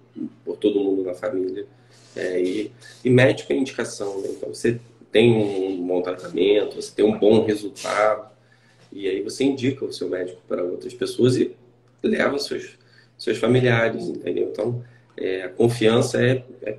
por 0.45 0.57
todo 0.57 0.79
mundo 0.79 1.03
na 1.03 1.15
família. 1.15 1.67
É, 2.15 2.41
e, 2.41 2.73
e 3.05 3.11
médico 3.11 3.53
é 3.53 3.57
indicação, 3.57 4.21
né? 4.21 4.29
Então 4.31 4.53
você 4.53 4.79
tem 5.11 5.33
um 5.33 5.87
bom 5.87 6.03
tratamento, 6.03 6.77
você 6.77 6.93
tem 6.95 7.05
um 7.05 7.19
bom 7.19 7.45
resultado, 7.45 8.31
e 8.91 9.09
aí 9.09 9.23
você 9.23 9.45
indica 9.45 9.85
o 9.85 9.93
seu 9.93 10.09
médico 10.09 10.41
para 10.47 10.63
outras 10.63 10.93
pessoas 10.95 11.37
e 11.37 11.55
leva 12.03 12.39
seus, 12.39 12.79
seus 13.17 13.39
familiares, 13.39 14.05
entendeu? 14.09 14.49
Então, 14.51 14.85
é, 15.17 15.45
a 15.45 15.49
confiança 15.49 16.23
é, 16.23 16.45
é, 16.63 16.79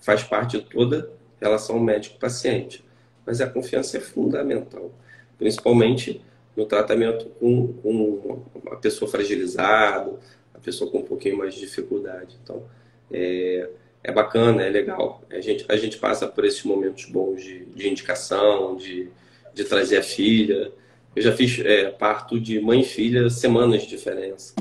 faz 0.00 0.22
parte 0.22 0.58
de 0.58 0.64
toda 0.64 1.10
relação 1.40 1.78
médico-paciente, 1.80 2.84
mas 3.24 3.40
a 3.40 3.48
confiança 3.48 3.96
é 3.96 4.00
fundamental, 4.00 4.92
principalmente 5.38 6.20
no 6.56 6.66
tratamento 6.66 7.26
com, 7.40 7.72
com 7.74 8.42
uma 8.54 8.76
pessoa 8.76 9.10
fragilizada, 9.10 10.12
a 10.52 10.58
pessoa 10.58 10.90
com 10.90 10.98
um 10.98 11.04
pouquinho 11.04 11.38
mais 11.38 11.54
de 11.54 11.60
dificuldade. 11.60 12.36
Então, 12.42 12.62
é, 13.10 13.68
é 14.02 14.10
bacana, 14.10 14.62
é 14.62 14.70
legal. 14.70 15.22
A 15.30 15.40
gente, 15.40 15.64
a 15.68 15.76
gente 15.76 15.98
passa 15.98 16.26
por 16.26 16.44
esses 16.44 16.62
momentos 16.64 17.04
bons 17.06 17.42
de, 17.42 17.66
de 17.66 17.88
indicação, 17.88 18.76
de, 18.76 19.08
de 19.54 19.64
trazer 19.64 19.98
a 19.98 20.02
filha. 20.02 20.72
Eu 21.14 21.22
já 21.22 21.32
fiz 21.32 21.58
é, 21.60 21.90
parto 21.90 22.40
de 22.40 22.60
mãe 22.60 22.80
e 22.80 22.84
filha 22.84 23.28
semanas 23.28 23.82
de 23.82 23.88
diferença. 23.88 24.54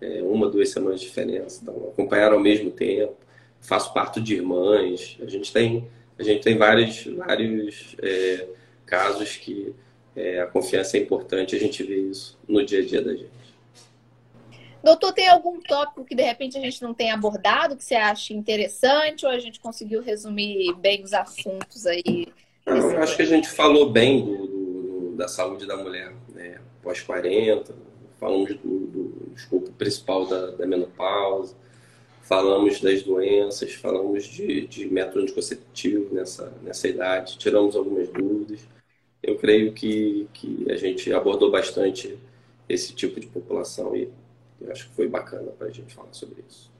É, 0.00 0.22
uma, 0.22 0.48
duas 0.48 0.68
semanas 0.68 1.00
de 1.00 1.06
diferença. 1.06 1.60
Então, 1.62 1.88
acompanharam 1.88 2.36
ao 2.36 2.42
mesmo 2.42 2.70
tempo. 2.70 3.16
Faço 3.60 3.92
parto 3.94 4.20
de 4.20 4.34
irmãs. 4.34 5.16
A 5.22 5.26
gente 5.26 5.52
tem, 5.52 5.88
a 6.18 6.22
gente 6.22 6.42
tem 6.42 6.58
vários, 6.58 7.04
vários 7.06 7.96
é, 8.02 8.46
casos 8.84 9.36
que 9.36 9.74
é, 10.14 10.40
a 10.40 10.46
confiança 10.46 10.98
é 10.98 11.00
importante. 11.00 11.56
A 11.56 11.58
gente 11.58 11.82
vê 11.82 11.96
isso 11.96 12.38
no 12.46 12.64
dia 12.64 12.80
a 12.80 12.84
dia 12.84 13.00
da 13.00 13.14
gente. 13.14 13.45
Doutor, 14.86 15.12
tem 15.12 15.26
algum 15.26 15.60
tópico 15.60 16.04
que 16.04 16.14
de 16.14 16.22
repente 16.22 16.56
a 16.56 16.60
gente 16.60 16.80
não 16.80 16.94
tem 16.94 17.10
abordado, 17.10 17.74
que 17.74 17.82
você 17.82 17.96
acha 17.96 18.32
interessante, 18.32 19.26
ou 19.26 19.32
a 19.32 19.38
gente 19.40 19.58
conseguiu 19.58 20.00
resumir 20.00 20.72
bem 20.74 21.02
os 21.02 21.12
assuntos 21.12 21.88
aí? 21.88 22.28
Eu 22.64 23.02
acho 23.02 23.16
que 23.16 23.22
a 23.22 23.26
gente 23.26 23.48
falou 23.48 23.90
bem 23.90 24.24
do, 24.24 24.46
do 24.46 25.16
da 25.16 25.26
saúde 25.26 25.66
da 25.66 25.76
mulher 25.76 26.14
né? 26.32 26.60
pós-40, 26.84 27.72
falamos 28.20 28.54
do, 28.54 28.86
do, 28.86 29.32
escopo 29.34 29.72
principal 29.72 30.24
da, 30.24 30.52
da, 30.52 30.64
menopausa, 30.64 31.56
falamos 32.22 32.80
das 32.80 33.02
doenças, 33.02 33.74
falamos 33.74 34.22
de, 34.22 34.68
de 34.68 34.86
método 34.86 35.22
anticonceptivo 35.22 36.14
nessa, 36.14 36.52
nessa 36.62 36.86
idade, 36.86 37.38
tiramos 37.38 37.74
algumas 37.74 38.08
dúvidas. 38.08 38.60
Eu 39.20 39.36
creio 39.36 39.72
que, 39.72 40.28
que 40.32 40.64
a 40.70 40.76
gente 40.76 41.12
abordou 41.12 41.50
bastante 41.50 42.16
esse 42.68 42.94
tipo 42.94 43.18
de 43.18 43.26
população 43.26 43.96
e 43.96 44.08
eu 44.60 44.72
acho 44.72 44.88
que 44.88 44.94
foi 44.94 45.08
bacana 45.08 45.50
para 45.52 45.68
a 45.68 45.70
gente 45.70 45.94
falar 45.94 46.12
sobre 46.12 46.42
isso. 46.48 46.70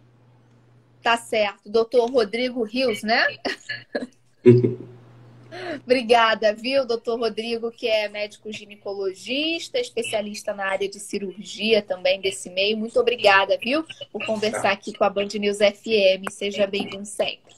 Tá 1.03 1.16
certo. 1.16 1.68
Doutor 1.68 2.11
Rodrigo 2.11 2.62
Rios, 2.62 3.03
né? 3.03 3.24
Obrigada, 5.85 6.53
viu, 6.53 6.85
doutor 6.85 7.18
Rodrigo, 7.18 7.70
que 7.70 7.87
é 7.89 8.09
médico 8.09 8.53
ginecologista, 8.53 9.79
especialista 9.79 10.53
na 10.53 10.66
área 10.66 10.89
de 10.89 10.99
cirurgia 11.01 11.83
também 11.83 12.20
desse 12.20 12.51
meio. 12.51 12.77
Muito 12.77 12.99
obrigada, 12.99 13.57
viu, 13.57 13.85
por 14.12 14.24
conversar 14.27 14.72
aqui 14.72 14.93
com 14.93 15.05
a 15.05 15.11
Band 15.11 15.29
News 15.39 15.59
FM. 15.59 16.31
Seja 16.31 16.66
bem-vindo 16.66 17.07
sempre. 17.07 17.55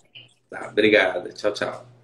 Tá, 0.50 0.68
obrigada. 0.68 1.32
Tchau, 1.32 1.52
tchau. 1.52 1.97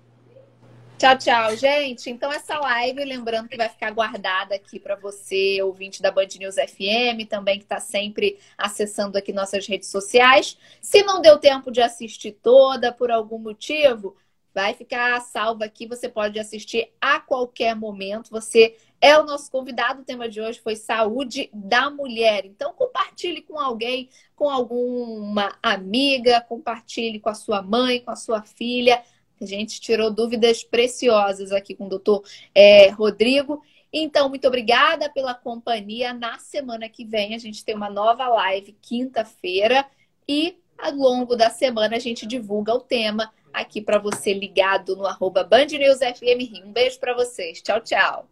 Tchau, 0.97 1.19
tchau, 1.19 1.57
gente. 1.57 2.09
Então, 2.09 2.33
essa 2.33 2.57
live, 2.57 3.05
lembrando 3.05 3.49
que 3.49 3.57
vai 3.57 3.69
ficar 3.69 3.91
guardada 3.91 4.55
aqui 4.55 4.79
para 4.79 4.95
você, 4.95 5.61
ouvinte 5.61 6.01
da 6.01 6.11
Band 6.11 6.29
News 6.39 6.55
FM, 6.55 7.29
também 7.29 7.59
que 7.59 7.65
está 7.65 7.81
sempre 7.81 8.39
acessando 8.57 9.19
aqui 9.19 9.33
nossas 9.33 9.67
redes 9.67 9.89
sociais. 9.89 10.57
Se 10.81 11.03
não 11.03 11.21
deu 11.21 11.37
tempo 11.39 11.73
de 11.73 11.83
assistir 11.83 12.33
toda 12.41 12.93
por 12.93 13.11
algum 13.11 13.39
motivo, 13.39 14.17
vai 14.55 14.73
ficar 14.73 15.21
salva 15.21 15.65
aqui. 15.65 15.85
Você 15.89 16.09
pode 16.09 16.39
assistir 16.39 16.93
a 17.01 17.19
qualquer 17.19 17.75
momento. 17.75 18.31
Você 18.31 18.77
é 19.01 19.19
o 19.19 19.25
nosso 19.25 19.51
convidado. 19.51 20.03
O 20.03 20.05
tema 20.05 20.29
de 20.29 20.41
hoje 20.41 20.61
foi 20.61 20.77
saúde 20.77 21.51
da 21.53 21.91
mulher. 21.91 22.47
Então, 22.47 22.73
compartilhe 22.73 23.43
com 23.43 23.59
alguém, 23.59 24.09
com 24.37 24.49
alguma 24.49 25.59
amiga, 25.61 26.41
compartilhe 26.41 27.19
com 27.19 27.29
a 27.29 27.35
sua 27.35 27.61
mãe, 27.61 27.99
com 27.99 28.13
a 28.13 28.17
sua 28.17 28.43
filha 28.43 29.03
a 29.41 29.47
gente 29.47 29.81
tirou 29.81 30.11
dúvidas 30.11 30.63
preciosas 30.63 31.53
aqui 31.53 31.75
com 31.75 31.87
o 31.87 31.89
doutor 31.89 32.23
é, 32.55 32.89
Rodrigo. 32.91 33.63
Então, 33.93 34.29
muito 34.29 34.47
obrigada 34.49 35.09
pela 35.09 35.35
companhia. 35.35 36.13
Na 36.13 36.39
semana 36.39 36.89
que 36.89 37.05
vem, 37.05 37.35
a 37.35 37.39
gente 37.39 37.65
tem 37.65 37.75
uma 37.75 37.89
nova 37.89 38.27
live, 38.29 38.77
quinta-feira. 38.83 39.87
E 40.29 40.57
ao 40.77 40.93
longo 40.93 41.37
da 41.37 41.51
semana, 41.51 41.97
a 41.97 42.01
gente 42.01 42.27
divulga 42.27 42.75
o 42.75 42.81
tema 42.81 43.33
aqui 43.53 43.81
para 43.81 43.99
você 43.99 44.35
ligado 44.35 44.97
no 44.97 45.07
arroba 45.07 45.45
Band 45.45 45.67
News 45.67 45.99
FM 45.99 46.65
Um 46.65 46.73
beijo 46.73 46.99
para 46.99 47.15
vocês. 47.15 47.63
Tchau, 47.63 47.81
tchau. 47.81 48.29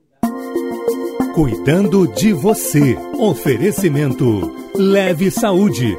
Cuidando 1.35 2.13
de 2.13 2.33
você. 2.33 2.97
Oferecimento 3.19 4.53
Leve 4.75 5.31
Saúde. 5.31 5.97